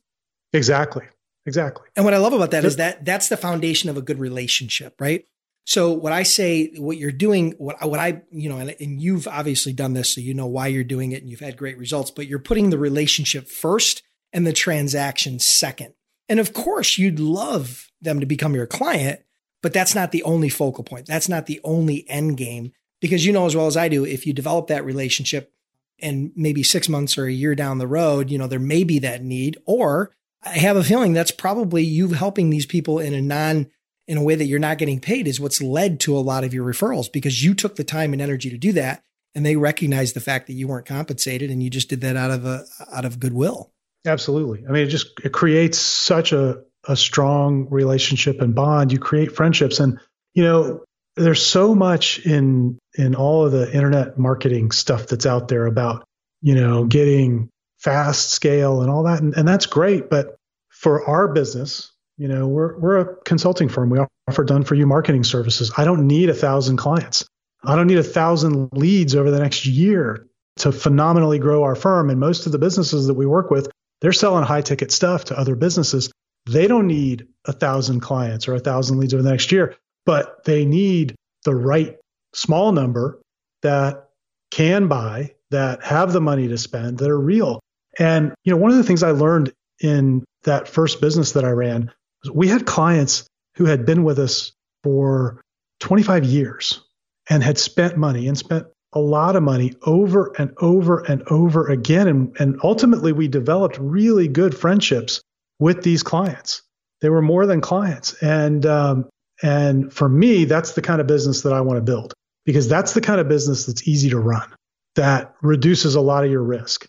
Exactly. 0.53 1.05
Exactly. 1.45 1.87
And 1.95 2.05
what 2.05 2.13
I 2.13 2.17
love 2.17 2.33
about 2.33 2.51
that 2.51 2.65
is 2.65 2.75
that 2.75 3.03
that's 3.03 3.29
the 3.29 3.37
foundation 3.37 3.89
of 3.89 3.97
a 3.97 4.01
good 4.01 4.19
relationship, 4.19 5.01
right? 5.01 5.25
So 5.65 5.91
what 5.91 6.13
I 6.13 6.23
say, 6.23 6.71
what 6.77 6.97
you're 6.97 7.11
doing, 7.11 7.53
what, 7.57 7.83
what 7.87 7.99
I, 7.99 8.21
you 8.31 8.49
know, 8.49 8.57
and, 8.57 8.75
and 8.79 9.01
you've 9.01 9.27
obviously 9.27 9.73
done 9.73 9.93
this, 9.93 10.13
so 10.13 10.21
you 10.21 10.33
know 10.33 10.47
why 10.47 10.67
you're 10.67 10.83
doing 10.83 11.11
it 11.11 11.21
and 11.21 11.29
you've 11.29 11.39
had 11.39 11.57
great 11.57 11.77
results, 11.77 12.11
but 12.11 12.27
you're 12.27 12.39
putting 12.39 12.69
the 12.69 12.77
relationship 12.77 13.47
first 13.47 14.03
and 14.33 14.45
the 14.45 14.53
transaction 14.53 15.39
second. 15.39 15.93
And 16.29 16.39
of 16.39 16.53
course, 16.53 16.97
you'd 16.97 17.19
love 17.19 17.89
them 18.01 18.19
to 18.19 18.25
become 18.25 18.55
your 18.55 18.67
client, 18.67 19.21
but 19.61 19.73
that's 19.73 19.95
not 19.95 20.11
the 20.11 20.23
only 20.23 20.49
focal 20.49 20.83
point. 20.83 21.05
That's 21.05 21.29
not 21.29 21.45
the 21.45 21.61
only 21.63 22.07
end 22.09 22.37
game. 22.37 22.71
Because 22.99 23.25
you 23.25 23.33
know 23.33 23.45
as 23.45 23.55
well 23.55 23.67
as 23.67 23.77
I 23.77 23.89
do, 23.89 24.05
if 24.05 24.27
you 24.27 24.33
develop 24.33 24.67
that 24.67 24.85
relationship 24.85 25.51
and 25.99 26.31
maybe 26.35 26.61
six 26.61 26.87
months 26.87 27.17
or 27.17 27.25
a 27.25 27.31
year 27.31 27.55
down 27.55 27.79
the 27.79 27.87
road, 27.87 28.29
you 28.29 28.37
know, 28.37 28.47
there 28.47 28.59
may 28.59 28.83
be 28.83 28.99
that 28.99 29.23
need, 29.23 29.57
or 29.65 30.11
I 30.43 30.57
have 30.57 30.77
a 30.77 30.83
feeling 30.83 31.13
that's 31.13 31.31
probably 31.31 31.83
you 31.83 32.09
helping 32.09 32.49
these 32.49 32.65
people 32.65 32.99
in 32.99 33.13
a 33.13 33.21
non 33.21 33.67
in 34.07 34.17
a 34.17 34.23
way 34.23 34.35
that 34.35 34.45
you're 34.45 34.59
not 34.59 34.77
getting 34.77 34.99
paid 34.99 35.27
is 35.27 35.39
what's 35.39 35.61
led 35.61 35.99
to 36.01 36.17
a 36.17 36.19
lot 36.19 36.43
of 36.43 36.53
your 36.53 36.65
referrals 36.65 37.11
because 37.11 37.43
you 37.43 37.53
took 37.53 37.75
the 37.75 37.83
time 37.83 38.13
and 38.13 38.21
energy 38.21 38.49
to 38.49 38.57
do 38.57 38.73
that 38.73 39.03
and 39.35 39.45
they 39.45 39.55
recognized 39.55 40.15
the 40.15 40.19
fact 40.19 40.47
that 40.47 40.53
you 40.53 40.67
weren't 40.67 40.85
compensated 40.85 41.49
and 41.49 41.63
you 41.63 41.69
just 41.69 41.89
did 41.89 42.01
that 42.01 42.17
out 42.17 42.31
of 42.31 42.45
a 42.45 42.65
out 42.91 43.05
of 43.05 43.19
goodwill. 43.19 43.71
Absolutely. 44.05 44.65
I 44.67 44.71
mean, 44.71 44.83
it 44.83 44.89
just 44.89 45.19
it 45.23 45.31
creates 45.31 45.77
such 45.77 46.33
a 46.33 46.63
a 46.87 46.95
strong 46.95 47.67
relationship 47.69 48.41
and 48.41 48.55
bond. 48.55 48.91
You 48.91 48.99
create 48.99 49.35
friendships. 49.35 49.79
And 49.79 49.99
you 50.33 50.43
know, 50.43 50.83
there's 51.15 51.45
so 51.45 51.75
much 51.75 52.25
in 52.25 52.79
in 52.95 53.15
all 53.15 53.45
of 53.45 53.51
the 53.51 53.73
internet 53.73 54.17
marketing 54.17 54.71
stuff 54.71 55.07
that's 55.07 55.25
out 55.25 55.47
there 55.47 55.65
about 55.65 56.03
you 56.41 56.55
know 56.55 56.85
getting 56.85 57.49
fast 57.79 58.31
scale 58.31 58.81
and 58.81 58.89
all 58.89 59.03
that. 59.03 59.21
And, 59.21 59.35
and 59.35 59.47
that's 59.47 59.65
great. 59.65 60.09
But 60.09 60.35
for 60.69 61.07
our 61.07 61.27
business 61.27 61.91
you 62.21 62.27
know 62.27 62.47
we're 62.47 62.77
we're 62.77 62.99
a 62.99 63.15
consulting 63.23 63.67
firm. 63.67 63.89
We 63.89 63.99
offer 64.27 64.43
done 64.43 64.63
for 64.63 64.75
you 64.75 64.85
marketing 64.85 65.23
services. 65.23 65.71
I 65.75 65.85
don't 65.85 66.05
need 66.05 66.29
a 66.29 66.35
thousand 66.35 66.77
clients. 66.77 67.25
I 67.63 67.75
don't 67.75 67.87
need 67.87 67.97
a 67.97 68.03
thousand 68.03 68.69
leads 68.73 69.15
over 69.15 69.31
the 69.31 69.39
next 69.39 69.65
year 69.65 70.27
to 70.57 70.71
phenomenally 70.71 71.39
grow 71.39 71.63
our 71.63 71.75
firm. 71.75 72.11
And 72.11 72.19
most 72.19 72.45
of 72.45 72.51
the 72.51 72.59
businesses 72.59 73.07
that 73.07 73.15
we 73.15 73.25
work 73.25 73.49
with 73.49 73.71
they're 74.01 74.13
selling 74.13 74.43
high 74.43 74.61
ticket 74.61 74.91
stuff 74.91 75.25
to 75.25 75.37
other 75.37 75.55
businesses 75.55 76.11
they 76.45 76.67
don't 76.67 76.87
need 76.87 77.27
a 77.45 77.53
thousand 77.53 77.99
clients 77.99 78.47
or 78.47 78.53
a 78.53 78.59
thousand 78.59 78.99
leads 78.99 79.13
over 79.13 79.23
the 79.23 79.31
next 79.31 79.51
year 79.51 79.75
but 80.05 80.43
they 80.43 80.65
need 80.65 81.15
the 81.45 81.55
right 81.55 81.97
small 82.33 82.71
number 82.71 83.21
that 83.61 84.09
can 84.51 84.87
buy, 84.87 85.33
that 85.51 85.83
have 85.83 86.13
the 86.13 86.21
money 86.21 86.47
to 86.47 86.57
spend, 86.57 86.97
that 86.99 87.09
are 87.09 87.19
real. 87.19 87.59
And 87.99 88.33
you 88.43 88.51
know, 88.51 88.57
one 88.57 88.71
of 88.71 88.77
the 88.77 88.83
things 88.83 89.03
I 89.03 89.11
learned 89.11 89.53
in 89.79 90.23
that 90.43 90.67
first 90.67 91.01
business 91.01 91.33
that 91.33 91.45
I 91.45 91.51
ran 91.51 91.91
was 92.23 92.31
we 92.31 92.47
had 92.47 92.65
clients 92.65 93.27
who 93.55 93.65
had 93.65 93.85
been 93.85 94.03
with 94.03 94.19
us 94.19 94.53
for 94.83 95.41
25 95.79 96.23
years 96.25 96.81
and 97.29 97.43
had 97.43 97.57
spent 97.57 97.97
money 97.97 98.27
and 98.27 98.37
spent 98.37 98.65
a 98.93 98.99
lot 98.99 99.35
of 99.35 99.43
money 99.43 99.73
over 99.83 100.33
and 100.37 100.51
over 100.57 100.99
and 100.99 101.23
over 101.27 101.67
again. 101.69 102.07
And, 102.07 102.35
and 102.39 102.59
ultimately, 102.63 103.11
we 103.11 103.27
developed 103.27 103.77
really 103.79 104.27
good 104.27 104.57
friendships 104.57 105.21
with 105.61 105.83
these 105.83 106.03
clients. 106.03 106.63
They 106.99 107.09
were 107.09 107.21
more 107.21 107.45
than 107.45 107.61
clients. 107.61 108.13
And 108.21 108.65
um, 108.65 109.09
and 109.41 109.93
for 109.93 110.09
me, 110.09 110.43
that's 110.43 110.73
the 110.73 110.81
kind 110.81 110.99
of 110.99 111.07
business 111.07 111.43
that 111.43 111.53
I 111.53 111.61
want 111.61 111.77
to 111.77 111.81
build 111.81 112.13
because 112.45 112.67
that's 112.67 112.93
the 112.93 113.01
kind 113.01 113.21
of 113.21 113.29
business 113.29 113.65
that's 113.65 113.87
easy 113.87 114.09
to 114.09 114.19
run, 114.19 114.53
that 114.95 115.35
reduces 115.41 115.95
a 115.95 116.01
lot 116.01 116.25
of 116.25 116.31
your 116.31 116.43
risk. 116.43 116.87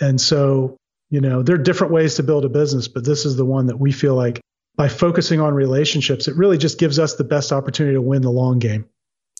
And 0.00 0.20
so, 0.20 0.76
you 1.10 1.20
know, 1.20 1.42
there 1.42 1.54
are 1.56 1.62
different 1.62 1.92
ways 1.92 2.16
to 2.16 2.22
build 2.22 2.44
a 2.44 2.48
business, 2.48 2.88
but 2.88 3.04
this 3.04 3.24
is 3.24 3.36
the 3.36 3.44
one 3.44 3.66
that 3.66 3.78
we 3.78 3.92
feel 3.92 4.14
like 4.14 4.40
by 4.76 4.88
focusing 4.88 5.40
on 5.40 5.54
relationships, 5.54 6.28
it 6.28 6.36
really 6.36 6.58
just 6.58 6.78
gives 6.78 6.98
us 6.98 7.16
the 7.16 7.24
best 7.24 7.50
opportunity 7.50 7.94
to 7.94 8.02
win 8.02 8.22
the 8.22 8.30
long 8.30 8.58
game. 8.60 8.88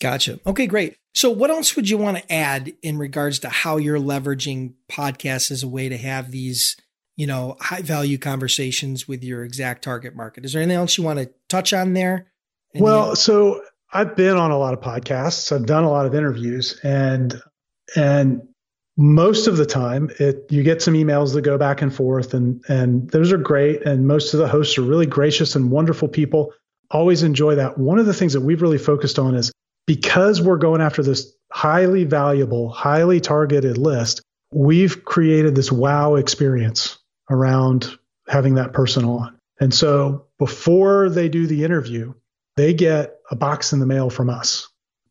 Gotcha. 0.01 0.39
Okay, 0.45 0.67
great. 0.67 0.95
So, 1.13 1.29
what 1.29 1.49
else 1.49 1.75
would 1.75 1.89
you 1.89 1.97
want 1.97 2.17
to 2.17 2.31
add 2.31 2.73
in 2.81 2.97
regards 2.97 3.39
to 3.39 3.49
how 3.49 3.77
you're 3.77 3.99
leveraging 3.99 4.73
podcasts 4.89 5.51
as 5.51 5.63
a 5.63 5.67
way 5.67 5.89
to 5.89 5.97
have 5.97 6.31
these, 6.31 6.77
you 7.19 7.27
know, 7.27 7.57
high 7.59 7.81
value 7.81 8.17
conversations 8.17 9.05
with 9.05 9.25
your 9.25 9.43
exact 9.43 9.83
target 9.83 10.15
market? 10.15 10.45
Is 10.45 10.53
there 10.53 10.61
anything 10.61 10.77
else 10.77 10.97
you 10.97 11.03
want 11.03 11.19
to 11.19 11.29
touch 11.49 11.73
on 11.73 11.91
there? 11.91 12.31
well, 12.75 13.13
so 13.13 13.61
I've 13.91 14.15
been 14.15 14.37
on 14.37 14.51
a 14.51 14.57
lot 14.57 14.73
of 14.73 14.79
podcasts. 14.79 15.51
I've 15.51 15.65
done 15.65 15.83
a 15.83 15.91
lot 15.91 16.05
of 16.05 16.15
interviews, 16.15 16.79
and 16.81 17.41
and 17.93 18.47
most 18.95 19.47
of 19.47 19.57
the 19.57 19.65
time, 19.65 20.09
it 20.17 20.45
you 20.49 20.63
get 20.63 20.81
some 20.81 20.93
emails 20.93 21.33
that 21.33 21.41
go 21.41 21.57
back 21.57 21.81
and 21.81 21.93
forth, 21.93 22.33
and 22.33 22.63
and 22.69 23.09
those 23.09 23.33
are 23.33 23.37
great. 23.37 23.85
And 23.85 24.07
most 24.07 24.33
of 24.33 24.39
the 24.39 24.47
hosts 24.47 24.77
are 24.77 24.83
really 24.83 25.05
gracious 25.05 25.57
and 25.57 25.69
wonderful 25.69 26.07
people. 26.07 26.53
Always 26.89 27.21
enjoy 27.21 27.55
that. 27.55 27.77
One 27.77 27.99
of 27.99 28.05
the 28.05 28.13
things 28.13 28.31
that 28.31 28.41
we've 28.41 28.61
really 28.61 28.77
focused 28.77 29.19
on 29.19 29.35
is 29.35 29.51
because 29.85 30.41
we're 30.41 30.57
going 30.57 30.79
after 30.79 31.03
this 31.03 31.35
highly 31.51 32.05
valuable, 32.05 32.69
highly 32.69 33.19
targeted 33.19 33.77
list. 33.77 34.21
We've 34.53 35.03
created 35.03 35.53
this 35.53 35.69
wow 35.69 36.15
experience 36.15 36.98
around 37.29 37.97
having 38.27 38.55
that 38.55 38.73
person 38.73 39.05
on. 39.05 39.37
And 39.59 39.73
so 39.73 40.27
before 40.37 41.09
they 41.09 41.29
do 41.29 41.47
the 41.47 41.63
interview, 41.63 42.13
they 42.55 42.73
get 42.73 43.15
a 43.29 43.35
box 43.35 43.73
in 43.73 43.79
the 43.79 43.85
mail 43.85 44.09
from 44.09 44.29
us. 44.29 44.69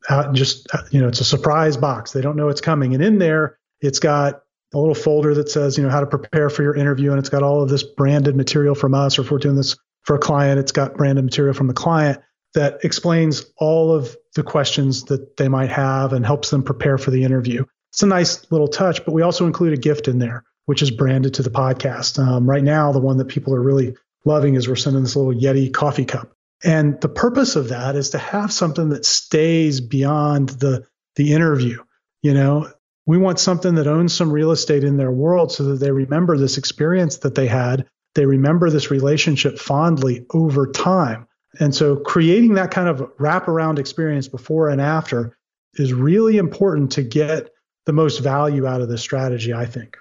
Uh, 0.08 0.32
just 0.32 0.68
you 0.90 1.00
know, 1.00 1.08
it's 1.08 1.20
a 1.20 1.24
surprise 1.24 1.76
box. 1.76 2.12
They 2.12 2.20
don't 2.20 2.36
know 2.36 2.48
it's 2.48 2.60
coming, 2.60 2.94
and 2.94 3.02
in 3.02 3.18
there, 3.18 3.58
it's 3.80 3.98
got 3.98 4.42
a 4.72 4.78
little 4.78 4.94
folder 4.94 5.34
that 5.34 5.50
says 5.50 5.76
you 5.76 5.84
know 5.84 5.90
how 5.90 6.00
to 6.00 6.06
prepare 6.06 6.48
for 6.50 6.62
your 6.62 6.74
interview, 6.74 7.10
and 7.10 7.18
it's 7.18 7.28
got 7.28 7.42
all 7.42 7.62
of 7.62 7.68
this 7.68 7.82
branded 7.82 8.36
material 8.36 8.74
from 8.74 8.94
us. 8.94 9.18
Or 9.18 9.22
if 9.22 9.30
we're 9.30 9.38
doing 9.38 9.56
this 9.56 9.76
for 10.02 10.16
a 10.16 10.18
client, 10.18 10.60
it's 10.60 10.72
got 10.72 10.96
branded 10.96 11.24
material 11.24 11.52
from 11.52 11.66
the 11.66 11.74
client 11.74 12.20
that 12.54 12.84
explains 12.84 13.44
all 13.58 13.94
of 13.94 14.16
the 14.34 14.42
questions 14.42 15.04
that 15.04 15.36
they 15.36 15.48
might 15.48 15.70
have 15.70 16.12
and 16.12 16.24
helps 16.24 16.50
them 16.50 16.62
prepare 16.62 16.96
for 16.96 17.10
the 17.10 17.24
interview. 17.24 17.64
It's 17.92 18.02
a 18.02 18.06
nice 18.06 18.50
little 18.50 18.68
touch, 18.68 19.04
but 19.04 19.12
we 19.12 19.22
also 19.22 19.46
include 19.46 19.72
a 19.72 19.80
gift 19.80 20.08
in 20.08 20.18
there, 20.18 20.44
which 20.68 20.82
is 20.82 20.90
branded 20.90 21.32
to 21.32 21.42
the 21.42 21.48
podcast. 21.48 22.22
Um, 22.22 22.46
right 22.46 22.62
now, 22.62 22.92
the 22.92 22.98
one 22.98 23.16
that 23.16 23.28
people 23.28 23.54
are 23.54 23.62
really 23.62 23.96
loving 24.26 24.54
is 24.54 24.68
we're 24.68 24.76
sending 24.76 25.02
this 25.02 25.16
little 25.16 25.32
Yeti 25.32 25.72
coffee 25.72 26.04
cup. 26.04 26.30
And 26.62 27.00
the 27.00 27.08
purpose 27.08 27.56
of 27.56 27.70
that 27.70 27.96
is 27.96 28.10
to 28.10 28.18
have 28.18 28.52
something 28.52 28.90
that 28.90 29.06
stays 29.06 29.80
beyond 29.80 30.50
the 30.50 30.84
the 31.16 31.32
interview. 31.32 31.82
You 32.20 32.34
know, 32.34 32.70
we 33.06 33.16
want 33.16 33.40
something 33.40 33.76
that 33.76 33.86
owns 33.86 34.12
some 34.12 34.30
real 34.30 34.50
estate 34.50 34.84
in 34.84 34.98
their 34.98 35.10
world 35.10 35.52
so 35.52 35.64
that 35.64 35.80
they 35.80 35.90
remember 35.90 36.36
this 36.36 36.58
experience 36.58 37.16
that 37.18 37.34
they 37.34 37.46
had. 37.46 37.86
They 38.14 38.26
remember 38.26 38.68
this 38.68 38.90
relationship 38.90 39.58
fondly 39.58 40.26
over 40.34 40.70
time. 40.70 41.28
And 41.58 41.74
so 41.74 41.96
creating 41.96 42.54
that 42.54 42.72
kind 42.72 42.88
of 42.90 42.98
wraparound 43.16 43.78
experience 43.78 44.28
before 44.28 44.68
and 44.68 44.82
after 44.82 45.34
is 45.76 45.94
really 45.94 46.36
important 46.36 46.92
to 46.92 47.02
get 47.02 47.48
the 47.86 47.94
most 47.94 48.18
value 48.18 48.66
out 48.66 48.82
of 48.82 48.90
this 48.90 49.00
strategy, 49.00 49.54
I 49.54 49.64
think. 49.64 49.96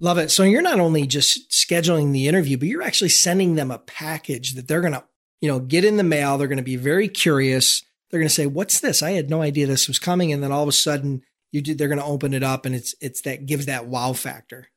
Love 0.00 0.18
it. 0.18 0.30
So 0.30 0.44
you're 0.44 0.62
not 0.62 0.78
only 0.78 1.06
just 1.06 1.50
scheduling 1.50 2.12
the 2.12 2.28
interview, 2.28 2.56
but 2.56 2.68
you're 2.68 2.82
actually 2.82 3.08
sending 3.08 3.56
them 3.56 3.70
a 3.70 3.78
package 3.78 4.54
that 4.54 4.68
they're 4.68 4.80
going 4.80 4.92
to, 4.92 5.04
you 5.40 5.48
know, 5.48 5.58
get 5.58 5.84
in 5.84 5.96
the 5.96 6.04
mail. 6.04 6.38
They're 6.38 6.46
going 6.48 6.58
to 6.58 6.62
be 6.62 6.76
very 6.76 7.08
curious. 7.08 7.82
They're 8.10 8.20
going 8.20 8.28
to 8.28 8.34
say, 8.34 8.46
"What's 8.46 8.80
this? 8.80 9.02
I 9.02 9.12
had 9.12 9.28
no 9.28 9.42
idea 9.42 9.66
this 9.66 9.88
was 9.88 9.98
coming." 9.98 10.32
And 10.32 10.42
then 10.42 10.52
all 10.52 10.62
of 10.62 10.68
a 10.68 10.72
sudden, 10.72 11.22
you 11.50 11.60
do, 11.60 11.74
they're 11.74 11.88
going 11.88 11.98
to 11.98 12.04
open 12.04 12.32
it 12.32 12.42
up, 12.42 12.64
and 12.64 12.74
it's 12.74 12.94
it's 13.00 13.22
that 13.22 13.46
gives 13.46 13.66
that 13.66 13.86
wow 13.86 14.12
factor. 14.12 14.68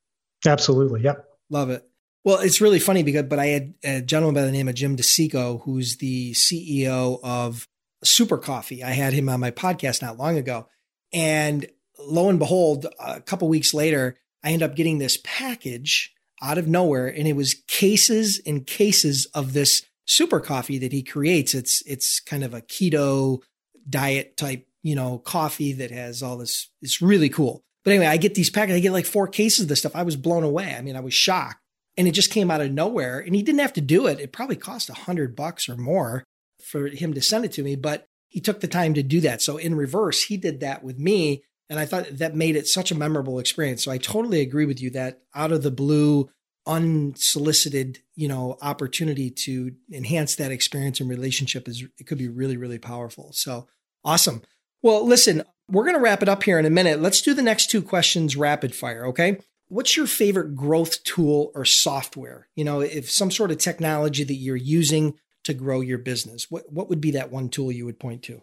Absolutely. 0.45 1.01
Yep. 1.01 1.25
Love 1.49 1.69
it. 1.69 1.87
Well, 2.23 2.39
it's 2.39 2.61
really 2.61 2.79
funny 2.79 3.03
because, 3.03 3.23
but 3.23 3.39
I 3.39 3.47
had 3.47 3.73
a 3.83 4.01
gentleman 4.01 4.35
by 4.35 4.45
the 4.45 4.51
name 4.51 4.67
of 4.67 4.75
Jim 4.75 4.95
DeCicco, 4.95 5.63
who's 5.63 5.97
the 5.97 6.33
CEO 6.33 7.19
of 7.23 7.67
Super 8.03 8.37
Coffee. 8.37 8.83
I 8.83 8.91
had 8.91 9.13
him 9.13 9.29
on 9.29 9.39
my 9.39 9.51
podcast 9.51 10.01
not 10.01 10.17
long 10.17 10.37
ago. 10.37 10.67
And 11.13 11.67
lo 11.99 12.29
and 12.29 12.39
behold, 12.39 12.85
a 12.99 13.21
couple 13.21 13.47
weeks 13.49 13.73
later, 13.73 14.17
I 14.43 14.51
end 14.51 14.63
up 14.63 14.75
getting 14.75 14.97
this 14.97 15.19
package 15.23 16.13
out 16.41 16.57
of 16.57 16.67
nowhere 16.67 17.07
and 17.07 17.27
it 17.27 17.35
was 17.35 17.61
cases 17.67 18.41
and 18.45 18.65
cases 18.65 19.25
of 19.33 19.53
this 19.53 19.83
super 20.05 20.39
coffee 20.39 20.79
that 20.79 20.91
he 20.91 21.03
creates. 21.03 21.53
It's, 21.53 21.83
it's 21.85 22.19
kind 22.19 22.43
of 22.43 22.53
a 22.53 22.61
keto 22.61 23.41
diet 23.87 24.37
type, 24.37 24.67
you 24.81 24.95
know, 24.95 25.19
coffee 25.19 25.73
that 25.73 25.91
has 25.91 26.23
all 26.23 26.37
this. 26.37 26.69
It's 26.81 27.01
really 27.01 27.29
cool. 27.29 27.61
But 27.83 27.91
anyway, 27.91 28.07
I 28.07 28.17
get 28.17 28.35
these 28.35 28.49
packages. 28.49 28.77
I 28.77 28.81
get 28.81 28.91
like 28.91 29.05
four 29.05 29.27
cases 29.27 29.61
of 29.61 29.67
this 29.67 29.79
stuff. 29.79 29.95
I 29.95 30.03
was 30.03 30.15
blown 30.15 30.43
away. 30.43 30.75
I 30.75 30.81
mean, 30.81 30.95
I 30.95 31.01
was 31.01 31.13
shocked 31.13 31.59
and 31.97 32.07
it 32.07 32.11
just 32.11 32.31
came 32.31 32.51
out 32.51 32.61
of 32.61 32.71
nowhere 32.71 33.19
and 33.19 33.35
he 33.35 33.43
didn't 33.43 33.61
have 33.61 33.73
to 33.73 33.81
do 33.81 34.07
it. 34.07 34.19
It 34.19 34.31
probably 34.31 34.55
cost 34.55 34.89
a 34.89 34.93
hundred 34.93 35.35
bucks 35.35 35.67
or 35.67 35.77
more 35.77 36.23
for 36.63 36.87
him 36.87 37.13
to 37.13 37.21
send 37.21 37.45
it 37.45 37.51
to 37.53 37.63
me, 37.63 37.75
but 37.75 38.07
he 38.27 38.39
took 38.39 38.61
the 38.61 38.67
time 38.67 38.93
to 38.93 39.03
do 39.03 39.19
that. 39.21 39.41
So 39.41 39.57
in 39.57 39.75
reverse, 39.75 40.23
he 40.23 40.37
did 40.37 40.61
that 40.61 40.83
with 40.83 40.97
me. 40.97 41.43
And 41.71 41.79
I 41.79 41.85
thought 41.85 42.05
that 42.17 42.35
made 42.35 42.57
it 42.57 42.67
such 42.67 42.91
a 42.91 42.95
memorable 42.95 43.39
experience. 43.39 43.83
So 43.83 43.91
I 43.91 43.97
totally 43.97 44.41
agree 44.41 44.65
with 44.65 44.81
you 44.81 44.89
that 44.91 45.21
out 45.33 45.53
of 45.53 45.63
the 45.63 45.71
blue, 45.71 46.29
unsolicited, 46.67 47.99
you 48.13 48.27
know, 48.27 48.57
opportunity 48.61 49.31
to 49.31 49.71
enhance 49.91 50.35
that 50.35 50.51
experience 50.51 50.99
and 50.99 51.09
relationship 51.09 51.69
is 51.69 51.85
it 51.97 52.07
could 52.07 52.17
be 52.17 52.27
really, 52.27 52.57
really 52.57 52.77
powerful. 52.77 53.31
So 53.31 53.67
awesome. 54.03 54.41
Well, 54.83 55.07
listen, 55.07 55.43
we're 55.69 55.85
going 55.85 55.95
to 55.95 56.01
wrap 56.01 56.21
it 56.21 56.29
up 56.29 56.43
here 56.43 56.59
in 56.59 56.65
a 56.65 56.69
minute. 56.69 57.01
Let's 57.01 57.21
do 57.21 57.33
the 57.33 57.41
next 57.41 57.71
two 57.71 57.81
questions 57.81 58.35
rapid 58.35 58.75
fire. 58.75 59.07
Okay. 59.07 59.39
What's 59.69 59.95
your 59.95 60.07
favorite 60.07 60.55
growth 60.57 61.01
tool 61.05 61.53
or 61.55 61.63
software? 61.63 62.49
You 62.53 62.65
know, 62.65 62.81
if 62.81 63.09
some 63.09 63.31
sort 63.31 63.51
of 63.51 63.59
technology 63.59 64.25
that 64.25 64.33
you're 64.33 64.57
using 64.57 65.15
to 65.45 65.53
grow 65.53 65.81
your 65.81 65.97
business? 65.97 66.49
What 66.49 66.71
what 66.71 66.89
would 66.89 67.01
be 67.01 67.11
that 67.11 67.31
one 67.31 67.49
tool 67.49 67.71
you 67.71 67.85
would 67.85 67.99
point 67.99 68.23
to? 68.23 68.41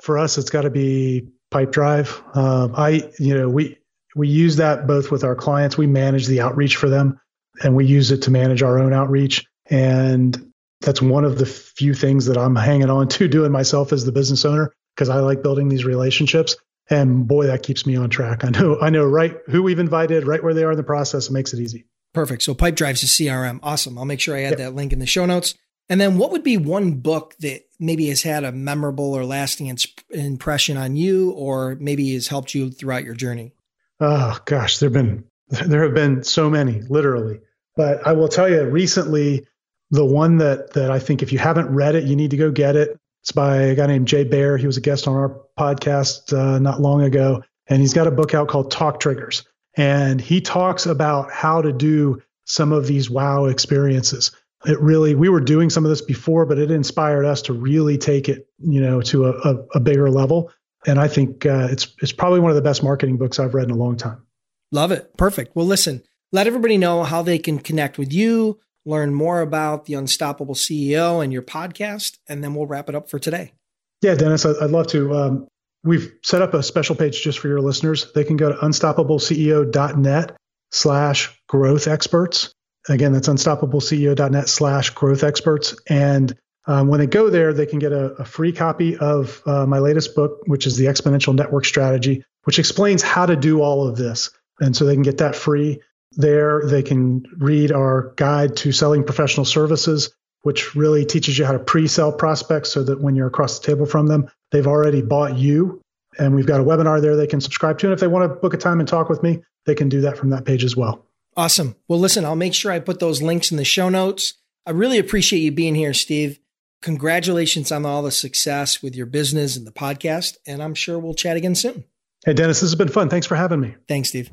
For 0.00 0.18
us, 0.18 0.38
it's 0.38 0.50
got 0.50 0.62
to 0.62 0.70
be 0.70 1.28
Pipedrive. 1.52 2.36
Um, 2.36 2.74
I 2.76 3.10
you 3.18 3.34
know 3.36 3.48
we 3.48 3.78
we 4.14 4.28
use 4.28 4.56
that 4.56 4.86
both 4.86 5.10
with 5.10 5.24
our 5.24 5.34
clients. 5.34 5.76
We 5.76 5.86
manage 5.86 6.26
the 6.26 6.40
outreach 6.40 6.76
for 6.76 6.88
them, 6.88 7.20
and 7.62 7.74
we 7.76 7.86
use 7.86 8.10
it 8.10 8.22
to 8.22 8.30
manage 8.30 8.62
our 8.62 8.78
own 8.78 8.92
outreach. 8.92 9.46
And 9.66 10.52
that's 10.80 11.00
one 11.00 11.24
of 11.24 11.38
the 11.38 11.46
few 11.46 11.94
things 11.94 12.26
that 12.26 12.36
I'm 12.36 12.56
hanging 12.56 12.90
on 12.90 13.08
to 13.08 13.28
doing 13.28 13.52
myself 13.52 13.92
as 13.92 14.04
the 14.04 14.12
business 14.12 14.44
owner 14.44 14.72
because 14.94 15.08
I 15.08 15.20
like 15.20 15.42
building 15.42 15.68
these 15.68 15.84
relationships. 15.84 16.56
And 16.90 17.26
boy, 17.26 17.46
that 17.46 17.62
keeps 17.62 17.86
me 17.86 17.96
on 17.96 18.10
track. 18.10 18.44
I 18.44 18.50
know 18.50 18.78
I 18.80 18.90
know 18.90 19.04
right 19.06 19.36
who 19.46 19.62
we've 19.62 19.78
invited, 19.78 20.26
right 20.26 20.42
where 20.42 20.54
they 20.54 20.64
are 20.64 20.72
in 20.72 20.76
the 20.76 20.82
process. 20.82 21.28
It 21.28 21.32
makes 21.32 21.54
it 21.54 21.60
easy. 21.60 21.86
Perfect. 22.12 22.42
So 22.42 22.54
Pipedrive's 22.54 23.02
a 23.02 23.06
CRM. 23.06 23.60
Awesome. 23.62 23.96
I'll 23.96 24.04
make 24.04 24.20
sure 24.20 24.36
I 24.36 24.42
add 24.42 24.50
yep. 24.50 24.58
that 24.58 24.74
link 24.74 24.92
in 24.92 24.98
the 24.98 25.06
show 25.06 25.24
notes. 25.24 25.54
And 25.92 26.00
then 26.00 26.16
what 26.16 26.30
would 26.32 26.42
be 26.42 26.56
one 26.56 26.92
book 26.92 27.36
that 27.40 27.66
maybe 27.78 28.08
has 28.08 28.22
had 28.22 28.44
a 28.44 28.50
memorable 28.50 29.12
or 29.12 29.26
lasting 29.26 29.76
impression 30.08 30.78
on 30.78 30.96
you 30.96 31.32
or 31.32 31.76
maybe 31.80 32.14
has 32.14 32.28
helped 32.28 32.54
you 32.54 32.70
throughout 32.70 33.04
your 33.04 33.12
journey? 33.12 33.52
Oh 34.00 34.38
gosh, 34.46 34.78
there've 34.78 34.90
been 34.90 35.24
there 35.50 35.82
have 35.82 35.92
been 35.92 36.24
so 36.24 36.48
many, 36.48 36.80
literally. 36.80 37.40
But 37.76 38.06
I 38.06 38.14
will 38.14 38.28
tell 38.28 38.48
you 38.48 38.64
recently 38.64 39.46
the 39.90 40.06
one 40.06 40.38
that 40.38 40.72
that 40.72 40.90
I 40.90 40.98
think 40.98 41.22
if 41.22 41.30
you 41.30 41.38
haven't 41.38 41.68
read 41.68 41.94
it, 41.94 42.04
you 42.04 42.16
need 42.16 42.30
to 42.30 42.38
go 42.38 42.50
get 42.50 42.74
it. 42.74 42.98
It's 43.20 43.32
by 43.32 43.58
a 43.58 43.74
guy 43.74 43.86
named 43.86 44.08
Jay 44.08 44.24
Baer. 44.24 44.56
He 44.56 44.66
was 44.66 44.78
a 44.78 44.80
guest 44.80 45.06
on 45.06 45.14
our 45.14 45.42
podcast 45.58 46.32
uh, 46.32 46.58
not 46.58 46.80
long 46.80 47.02
ago, 47.02 47.44
and 47.66 47.82
he's 47.82 47.92
got 47.92 48.06
a 48.06 48.10
book 48.10 48.32
out 48.32 48.48
called 48.48 48.70
Talk 48.70 48.98
Triggers. 48.98 49.44
And 49.76 50.22
he 50.22 50.40
talks 50.40 50.86
about 50.86 51.30
how 51.30 51.60
to 51.60 51.70
do 51.70 52.22
some 52.46 52.72
of 52.72 52.86
these 52.86 53.10
wow 53.10 53.44
experiences 53.44 54.30
it 54.66 54.80
really 54.80 55.14
we 55.14 55.28
were 55.28 55.40
doing 55.40 55.70
some 55.70 55.84
of 55.84 55.88
this 55.88 56.00
before 56.00 56.46
but 56.46 56.58
it 56.58 56.70
inspired 56.70 57.24
us 57.24 57.42
to 57.42 57.52
really 57.52 57.98
take 57.98 58.28
it 58.28 58.48
you 58.58 58.80
know 58.80 59.00
to 59.00 59.26
a, 59.26 59.30
a, 59.30 59.56
a 59.74 59.80
bigger 59.80 60.10
level. 60.10 60.50
And 60.86 60.98
i 60.98 61.08
think 61.08 61.46
uh, 61.46 61.68
it's 61.70 61.94
it's 62.00 62.12
probably 62.12 62.40
one 62.40 62.50
of 62.50 62.56
the 62.56 62.62
best 62.62 62.82
marketing 62.82 63.16
books 63.16 63.38
i've 63.38 63.54
read 63.54 63.64
in 63.64 63.70
a 63.70 63.76
long 63.76 63.96
time. 63.96 64.22
Love 64.70 64.90
it. 64.92 65.16
Perfect. 65.16 65.54
Well 65.54 65.66
listen 65.66 66.02
let 66.32 66.46
everybody 66.46 66.78
know 66.78 67.04
how 67.04 67.22
they 67.22 67.38
can 67.38 67.58
connect 67.58 67.98
with 67.98 68.12
you 68.12 68.58
learn 68.84 69.14
more 69.14 69.40
about 69.42 69.84
the 69.84 69.94
unstoppable 69.94 70.54
ceo 70.54 71.22
and 71.22 71.32
your 71.32 71.42
podcast 71.42 72.18
and 72.28 72.42
then 72.42 72.54
we'll 72.54 72.66
wrap 72.66 72.88
it 72.88 72.94
up 72.94 73.08
for 73.08 73.18
today. 73.18 73.52
Yeah 74.00 74.14
dennis 74.14 74.44
i'd 74.44 74.70
love 74.70 74.88
to 74.88 75.14
um, 75.14 75.46
we've 75.84 76.12
set 76.22 76.42
up 76.42 76.54
a 76.54 76.62
special 76.62 76.94
page 76.94 77.22
just 77.22 77.38
for 77.38 77.48
your 77.48 77.60
listeners. 77.60 78.12
They 78.12 78.24
can 78.24 78.36
go 78.36 78.50
to 78.50 78.58
unstoppableceo.net 78.58 80.36
slash 80.70 81.42
growth 81.48 81.86
experts 81.86 82.52
Again, 82.88 83.12
that's 83.12 83.28
unstoppableceo.net 83.28 84.48
slash 84.48 84.90
growth 84.90 85.22
experts. 85.22 85.76
And 85.88 86.36
um, 86.66 86.88
when 86.88 87.00
they 87.00 87.06
go 87.06 87.30
there, 87.30 87.52
they 87.52 87.66
can 87.66 87.78
get 87.78 87.92
a, 87.92 88.12
a 88.14 88.24
free 88.24 88.52
copy 88.52 88.96
of 88.96 89.42
uh, 89.46 89.66
my 89.66 89.78
latest 89.78 90.14
book, 90.14 90.40
which 90.46 90.66
is 90.66 90.76
the 90.76 90.86
Exponential 90.86 91.34
Network 91.34 91.64
Strategy, 91.64 92.24
which 92.44 92.58
explains 92.58 93.02
how 93.02 93.26
to 93.26 93.36
do 93.36 93.62
all 93.62 93.86
of 93.86 93.96
this. 93.96 94.30
And 94.60 94.76
so 94.76 94.84
they 94.84 94.94
can 94.94 95.02
get 95.02 95.18
that 95.18 95.34
free 95.34 95.80
there. 96.12 96.62
They 96.64 96.82
can 96.82 97.24
read 97.36 97.72
our 97.72 98.12
guide 98.16 98.56
to 98.58 98.72
selling 98.72 99.04
professional 99.04 99.44
services, 99.44 100.14
which 100.42 100.74
really 100.74 101.04
teaches 101.04 101.38
you 101.38 101.44
how 101.44 101.52
to 101.52 101.58
pre 101.58 101.88
sell 101.88 102.12
prospects 102.12 102.70
so 102.70 102.84
that 102.84 103.00
when 103.00 103.16
you're 103.16 103.28
across 103.28 103.58
the 103.58 103.66
table 103.66 103.86
from 103.86 104.06
them, 104.06 104.28
they've 104.50 104.66
already 104.66 105.02
bought 105.02 105.36
you. 105.36 105.80
And 106.18 106.34
we've 106.34 106.46
got 106.46 106.60
a 106.60 106.64
webinar 106.64 107.00
there 107.00 107.16
they 107.16 107.26
can 107.26 107.40
subscribe 107.40 107.78
to. 107.78 107.86
And 107.86 107.94
if 107.94 108.00
they 108.00 108.06
want 108.06 108.30
to 108.30 108.36
book 108.40 108.54
a 108.54 108.58
time 108.58 108.80
and 108.80 108.88
talk 108.88 109.08
with 109.08 109.22
me, 109.22 109.42
they 109.64 109.74
can 109.74 109.88
do 109.88 110.02
that 110.02 110.18
from 110.18 110.30
that 110.30 110.44
page 110.44 110.64
as 110.64 110.76
well. 110.76 111.06
Awesome. 111.36 111.76
Well, 111.88 111.98
listen, 111.98 112.24
I'll 112.24 112.36
make 112.36 112.54
sure 112.54 112.72
I 112.72 112.78
put 112.78 113.00
those 113.00 113.22
links 113.22 113.50
in 113.50 113.56
the 113.56 113.64
show 113.64 113.88
notes. 113.88 114.34
I 114.66 114.70
really 114.70 114.98
appreciate 114.98 115.40
you 115.40 115.50
being 115.50 115.74
here, 115.74 115.94
Steve. 115.94 116.38
Congratulations 116.82 117.72
on 117.72 117.86
all 117.86 118.02
the 118.02 118.10
success 118.10 118.82
with 118.82 118.94
your 118.94 119.06
business 119.06 119.56
and 119.56 119.66
the 119.66 119.72
podcast. 119.72 120.36
And 120.46 120.62
I'm 120.62 120.74
sure 120.74 120.98
we'll 120.98 121.14
chat 121.14 121.36
again 121.36 121.54
soon. 121.54 121.84
Hey, 122.24 122.34
Dennis, 122.34 122.60
this 122.60 122.70
has 122.70 122.74
been 122.74 122.88
fun. 122.88 123.08
Thanks 123.08 123.26
for 123.26 123.34
having 123.34 123.60
me. 123.60 123.74
Thanks, 123.88 124.10
Steve. 124.10 124.30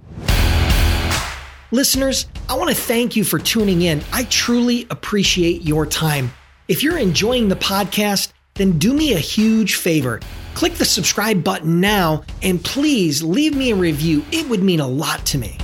Listeners, 1.72 2.26
I 2.50 2.58
want 2.58 2.70
to 2.70 2.76
thank 2.76 3.16
you 3.16 3.24
for 3.24 3.40
tuning 3.40 3.84
in. 3.84 4.02
I 4.12 4.24
truly 4.26 4.88
appreciate 4.90 5.62
your 5.62 5.86
time. 5.86 6.32
If 6.68 6.84
you're 6.84 6.98
enjoying 6.98 7.48
the 7.48 7.56
podcast, 7.56 8.34
then 8.56 8.78
do 8.78 8.94
me 8.94 9.14
a 9.14 9.20
huge 9.20 9.76
favor. 9.76 10.20
Click 10.56 10.74
the 10.74 10.86
subscribe 10.86 11.44
button 11.44 11.80
now 11.80 12.24
and 12.42 12.64
please 12.64 13.24
leave 13.24 13.56
me 13.56 13.72
a 13.72 13.76
review. 13.76 14.26
It 14.32 14.50
would 14.50 14.62
mean 14.62 14.80
a 14.80 14.88
lot 14.88 15.26
to 15.28 15.38
me. 15.38 15.58